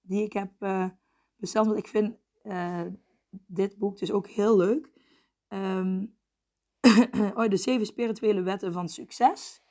Die 0.00 0.22
ik 0.22 0.32
heb 0.32 0.52
uh, 0.60 0.88
besteld. 1.36 1.66
Want 1.66 1.78
ik 1.78 1.88
vind 1.88 2.16
uh, 2.42 2.82
dit 3.46 3.78
boek 3.78 3.98
dus 3.98 4.12
ook 4.12 4.26
heel 4.26 4.56
leuk. 4.56 4.92
Um, 5.48 6.16
oh, 7.38 7.48
de 7.48 7.56
zeven 7.56 7.86
spirituele 7.86 8.42
wetten 8.42 8.72
van 8.72 8.88
succes. 8.88 9.62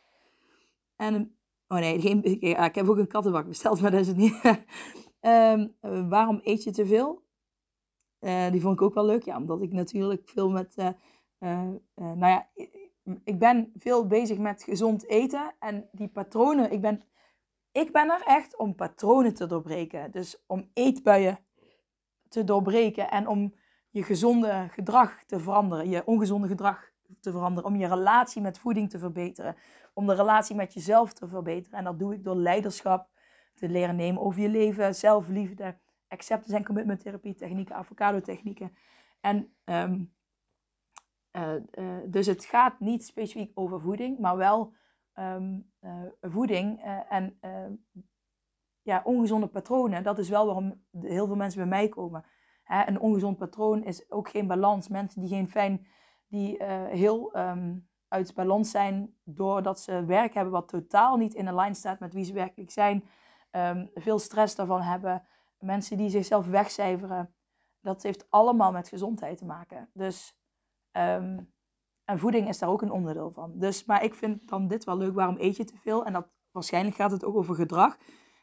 En, 0.96 1.38
oh 1.68 1.78
nee, 1.78 2.02
geen, 2.02 2.24
ik 2.24 2.76
heb 2.76 2.90
ook 2.90 2.98
een 2.98 3.08
kattenbak 3.08 3.48
besteld, 3.48 3.82
maar 3.82 3.92
dat 3.92 4.00
is 4.00 4.08
het 4.08 4.18
niet. 4.18 4.42
uh, 5.22 5.66
waarom 6.10 6.40
eet 6.44 6.64
je 6.64 6.72
te 6.72 6.86
veel? 6.86 7.26
die 8.52 8.62
vond 8.62 8.74
ik 8.74 8.82
ook 8.82 8.94
wel 8.94 9.06
leuk. 9.06 9.24
Ja, 9.24 9.38
omdat 9.38 9.62
ik 9.62 9.72
natuurlijk 9.72 10.30
veel 10.30 10.50
met, 10.50 10.76
nou 11.36 11.80
ja, 12.20 12.50
ik 13.24 13.40
ben 13.40 13.72
veel 13.78 14.08
bezig 14.08 14.38
met 14.38 14.64
gezond 14.64 15.08
eten. 15.08 15.56
En 15.60 15.90
die 15.92 16.08
patronen, 16.08 16.72
ik 16.72 16.82
ben, 16.82 17.04
ik 17.72 17.92
ben 17.92 18.10
er 18.10 18.22
echt 18.26 18.58
om 18.58 18.76
patronen 18.76 19.34
te 19.34 19.46
doorbreken. 19.46 20.12
Dus 20.12 20.44
om 20.48 20.70
eetbuien 20.74 21.40
te 22.28 22.44
doorbreken 22.44 23.10
en 23.10 23.28
om 23.28 23.54
je 23.90 24.04
gezonde 24.04 24.68
gedrag 24.72 25.24
te 25.24 25.40
veranderen. 25.40 25.90
Je 25.90 26.06
ongezonde 26.06 26.48
gedrag 26.48 26.92
te 27.20 27.32
veranderen. 27.32 27.70
Om 27.70 27.76
je 27.76 27.88
relatie 27.88 28.42
met 28.42 28.60
voeding 28.60 28.90
te 28.90 29.00
verbeteren. 29.00 29.56
Om 29.94 30.08
de 30.08 30.16
relatie 30.16 30.56
met 30.56 30.74
jezelf 30.74 31.14
te 31.14 31.28
verbeteren. 31.28 31.78
En 31.78 31.84
dat 31.84 32.00
doe 32.00 32.14
ik 32.14 32.24
door 32.24 32.36
leiderschap 32.36 33.10
te 33.54 33.70
leren 33.70 33.96
nemen 33.96 34.22
over 34.22 34.42
je 34.42 34.50
leven, 34.50 34.96
zelfliefde, 34.96 35.78
acceptance 36.08 36.56
en 36.56 36.66
commitment 36.66 37.00
therapie 37.00 37.36
technieken, 37.36 37.76
avocado 37.76 38.22
technieken. 38.22 38.78
En 39.22 39.54
um, 39.66 40.14
uh, 41.38 41.54
uh, 41.54 41.98
dus 42.06 42.26
het 42.26 42.46
gaat 42.46 42.80
niet 42.80 43.06
specifiek 43.06 43.52
over 43.54 43.82
voeding, 43.82 44.20
maar 44.20 44.38
wel 44.38 44.74
um, 45.14 45.72
uh, 45.82 46.02
voeding 46.22 46.82
en 47.10 47.40
ja, 48.82 49.02
ongezonde 49.04 49.48
patronen. 49.48 50.04
Dat 50.04 50.18
is 50.18 50.30
wel 50.30 50.46
waarom 50.46 50.86
heel 51.00 51.26
veel 51.26 51.36
mensen 51.36 51.60
bij 51.60 51.70
mij 51.70 51.90
komen. 51.90 52.26
Hè, 52.64 52.88
een 52.88 53.00
ongezond 53.00 53.38
patroon 53.38 53.84
is 53.84 54.12
ook 54.12 54.30
geen 54.30 54.48
balans. 54.48 54.88
Mensen 54.88 55.22
die 55.22 55.30
geen 55.30 55.50
fijn, 55.50 55.88
die 56.28 56.64
heel 56.90 57.38
um, 57.38 57.90
uit 58.08 58.34
balans 58.34 58.72
zijn 58.72 59.16
doordat 59.24 59.80
ze 59.80 60.06
werk 60.06 60.34
hebben 60.34 60.54
wat 60.54 60.68
totaal 60.68 61.18
niet 61.18 61.34
in 61.34 61.54
lijn 61.54 61.76
staat 61.76 62.00
met 62.00 62.14
wie 62.14 62.24
ze 62.24 62.34
werkelijk 62.34 62.72
zijn. 62.72 63.04
Um, 63.52 63.90
veel 63.94 64.20
stress 64.20 64.56
daarvan 64.56 64.82
hebben. 64.82 65.28
Mensen 65.60 65.98
die 65.98 66.10
zichzelf 66.10 66.48
wegcijferen. 66.48 67.34
Dat 67.82 68.04
heeft 68.04 68.32
allemaal 68.32 68.72
met 68.72 68.90
gezondheid 68.90 69.38
te 69.38 69.46
maken. 69.46 69.90
Dus 69.94 70.38
Um, 70.98 71.56
en 72.06 72.20
voeding 72.20 72.48
is 72.48 72.60
daar 72.60 72.70
ook 72.70 72.82
een 72.82 72.92
onderdeel 72.92 73.32
van. 73.32 73.54
Dus, 73.56 73.86
maar 73.86 74.04
ik 74.04 74.14
vind 74.14 74.48
dan 74.48 74.68
dit 74.68 74.84
wel 74.84 74.98
leuk. 74.98 75.14
Waarom 75.14 75.36
eet 75.40 75.58
je 75.58 75.64
te 75.64 75.78
veel? 75.78 76.06
En 76.06 76.14
dat, 76.14 76.28
waarschijnlijk 76.52 76.96
gaat 76.96 77.12
het 77.12 77.26
ook 77.26 77.36
over 77.36 77.56
gedrag. 77.56 77.98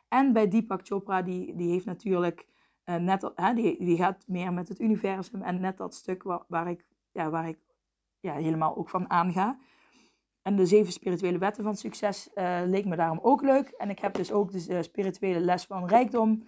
En 0.09 0.33
bij 0.33 0.49
Deepak 0.49 0.87
Chopra, 0.87 1.23
die, 1.23 1.57
die 1.57 1.71
heeft 1.71 1.85
natuurlijk 1.85 2.47
uh, 2.85 2.97
net, 2.97 3.31
hè, 3.35 3.55
die, 3.55 3.85
die 3.85 3.97
gaat 3.97 4.25
meer 4.27 4.53
met 4.53 4.69
het 4.69 4.81
universum. 4.81 5.43
En 5.43 5.61
net 5.61 5.77
dat 5.77 5.95
stuk 5.95 6.23
waar, 6.49 6.69
ik, 6.69 6.87
ja, 7.13 7.31
waar 7.31 7.49
ik 7.49 7.59
ja, 8.21 8.35
helemaal 8.35 8.77
ook 8.77 8.89
van 8.89 9.11
aanga. 9.11 9.59
En 10.43 10.57
de 10.57 10.67
zeven 10.67 10.93
spirituele 10.93 11.39
wetten 11.39 11.65
van 11.65 11.77
succes 11.77 12.31
uh, 12.35 12.61
leek 12.65 12.85
me 12.85 12.97
daarom 12.97 13.19
ook 13.23 13.43
leuk. 13.43 13.69
En 13.69 13.91
ik 13.91 13.99
heb 13.99 14.15
dus 14.15 14.33
ook 14.33 14.53
de 14.53 14.83
spirituele 14.83 15.41
les 15.41 15.65
van 15.65 15.87
rijkdom. 15.87 16.47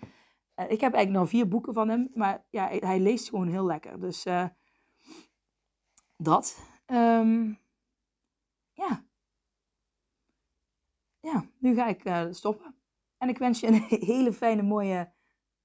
Ik 0.69 0.81
heb 0.81 0.95
eigenlijk 0.95 1.11
nog 1.11 1.29
vier 1.29 1.49
boeken 1.49 1.75
van 1.75 1.88
hem. 1.88 2.11
Maar 2.14 2.45
ja, 2.51 2.69
hij 2.69 3.01
leest 3.01 3.29
gewoon 3.29 3.49
heel 3.49 3.66
lekker. 3.66 4.01
Dus 4.01 4.27
dat. 6.16 6.59
Um, 6.87 7.59
ja. 8.72 9.05
Ja, 11.20 11.44
nu 11.59 11.74
ga 11.74 11.87
ik 11.87 12.05
uh, 12.05 12.26
stoppen. 12.31 12.74
En 13.18 13.29
ik 13.29 13.38
wens 13.38 13.61
je 13.61 13.66
een 13.66 13.87
hele 14.14 14.33
fijne, 14.33 14.62
mooie 14.62 15.12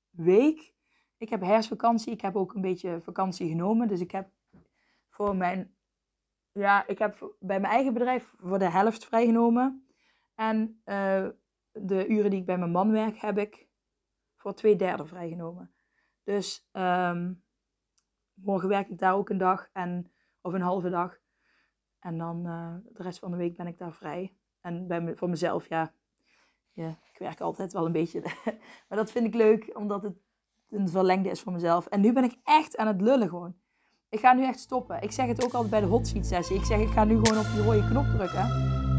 week. 0.10 0.74
Ik 1.18 1.30
heb 1.30 1.42
herfstvakantie. 1.42 2.14
Ik 2.14 2.22
heb 2.22 2.36
ook 2.36 2.54
een 2.54 2.62
beetje 2.62 3.02
vakantie 3.02 3.50
genomen. 3.50 3.88
Dus 3.88 4.00
ik 4.00 4.12
heb 4.12 4.30
voor 5.10 5.36
mijn... 5.36 5.76
Ja, 6.52 6.88
ik 6.88 7.00
heb 7.00 7.36
bij 7.40 7.60
mijn 7.60 7.74
eigen 7.74 7.94
bedrijf 7.94 8.34
voor 8.38 8.60
de 8.60 8.70
helft 8.70 9.06
vrijgenomen. 9.06 9.88
En 10.36 10.82
uh, 10.86 11.28
de 11.72 12.08
uren 12.08 12.30
die 12.30 12.40
ik 12.40 12.46
bij 12.46 12.58
mijn 12.58 12.72
man 12.72 12.92
werk, 12.92 13.18
heb 13.18 13.38
ik 13.38 13.68
voor 14.36 14.54
twee 14.54 14.76
derde 14.76 15.06
vrijgenomen. 15.06 15.74
Dus 16.24 16.70
um, 16.72 17.44
morgen 18.34 18.70
werk 18.70 18.90
ik 18.90 19.00
daar 19.00 19.14
ook 19.14 19.30
een 19.30 19.38
dag. 19.38 19.70
En 19.74 20.12
of 20.42 20.54
een 20.54 20.62
halve 20.62 20.90
dag. 20.90 21.20
En 22.00 22.18
dan 22.18 22.46
uh, 22.46 22.76
de 22.94 23.04
rest 23.04 23.20
van 23.20 23.32
de 23.32 23.38
week 23.38 23.56
ben 23.56 23.68
ik 23.68 23.78
daar 23.78 23.94
vrij. 23.94 24.36
En 24.62 24.88
bij 24.88 25.02
me, 25.02 25.16
voor 25.16 25.30
mezelf, 25.30 25.68
ja, 25.70 25.94
ja, 26.72 26.88
ik 26.88 27.20
werk 27.20 27.42
altijd 27.42 27.74
wel 27.74 27.86
een 27.86 27.92
beetje. 27.92 28.22
maar 28.88 28.98
dat 28.98 29.12
vind 29.12 29.26
ik 29.26 29.34
leuk, 29.34 29.78
omdat 29.78 30.04
het 30.04 30.16
een 30.70 30.90
verlengde 30.90 31.30
is 31.30 31.42
voor 31.42 31.52
mezelf. 31.52 31.86
En 31.86 32.02
nu 32.02 32.14
ben 32.14 32.24
ik 32.24 32.38
echt 32.44 32.78
aan 32.78 32.88
het 32.88 33.02
lullen 33.02 33.30
gewoon. 33.30 33.56
Ik 34.10 34.20
ga 34.20 34.34
nu 34.34 34.44
echt 34.44 34.60
stoppen. 34.60 35.02
Ik 35.02 35.12
zeg 35.12 35.28
het 35.28 35.44
ook 35.44 35.54
altijd 35.54 35.72
bij 35.72 35.80
de 35.80 35.86
hot 35.86 36.08
seat 36.08 36.26
sessie. 36.26 36.56
Ik 36.56 36.64
zeg, 36.64 36.80
ik 36.80 36.90
ga 36.90 37.04
nu 37.04 37.20
gewoon 37.24 37.46
op 37.46 37.52
die 37.52 37.64
rode 37.64 37.88
knop 37.88 38.06
drukken 38.06 38.46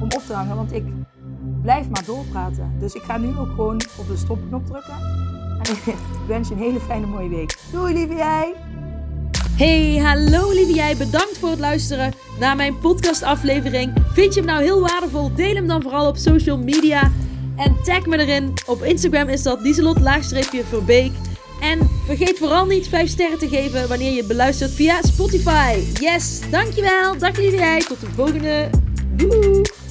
om 0.00 0.02
op 0.02 0.22
te 0.26 0.32
hangen. 0.32 0.56
Want 0.56 0.72
ik 0.72 0.84
blijf 1.62 1.90
maar 1.90 2.04
doorpraten. 2.04 2.78
Dus 2.78 2.94
ik 2.94 3.02
ga 3.02 3.18
nu 3.18 3.38
ook 3.38 3.48
gewoon 3.48 3.74
op 3.74 4.06
de 4.06 4.16
stopknop 4.16 4.66
drukken. 4.66 4.94
En 5.62 5.72
ik 5.72 5.96
wens 6.26 6.48
je 6.48 6.54
een 6.54 6.60
hele 6.60 6.80
fijne 6.80 7.06
mooie 7.06 7.28
week. 7.28 7.58
Doei 7.72 7.92
lieve 7.92 8.14
jij! 8.14 8.54
Hey, 9.56 9.96
hallo 9.96 10.50
lieve 10.50 10.72
jij. 10.72 10.96
Bedankt 10.96 11.38
voor 11.38 11.50
het 11.50 11.58
luisteren 11.58 12.12
naar 12.38 12.56
mijn 12.56 12.78
podcastaflevering. 12.78 13.92
Vind 14.12 14.34
je 14.34 14.40
hem 14.40 14.48
nou 14.48 14.62
heel 14.62 14.80
waardevol? 14.80 15.34
Deel 15.34 15.54
hem 15.54 15.66
dan 15.66 15.82
vooral 15.82 16.06
op 16.06 16.16
social 16.16 16.58
media. 16.58 17.12
En 17.56 17.76
tag 17.84 18.06
me 18.06 18.18
erin. 18.18 18.52
Op 18.66 18.82
Instagram 18.82 19.28
is 19.28 19.42
dat 19.42 19.60
Lieselot-Verbeek. 19.60 21.12
En 21.60 21.88
vergeet 22.06 22.38
vooral 22.38 22.66
niet 22.66 22.88
5 22.88 23.08
sterren 23.08 23.38
te 23.38 23.48
geven 23.48 23.88
wanneer 23.88 24.12
je 24.12 24.24
beluistert 24.24 24.70
via 24.70 25.02
Spotify. 25.02 25.78
Yes, 26.00 26.40
dankjewel. 26.50 27.18
Dag 27.18 27.36
lieve 27.36 27.56
jij. 27.56 27.80
Tot 27.80 28.00
de 28.00 28.06
volgende. 28.14 28.70
Doei. 29.16 29.81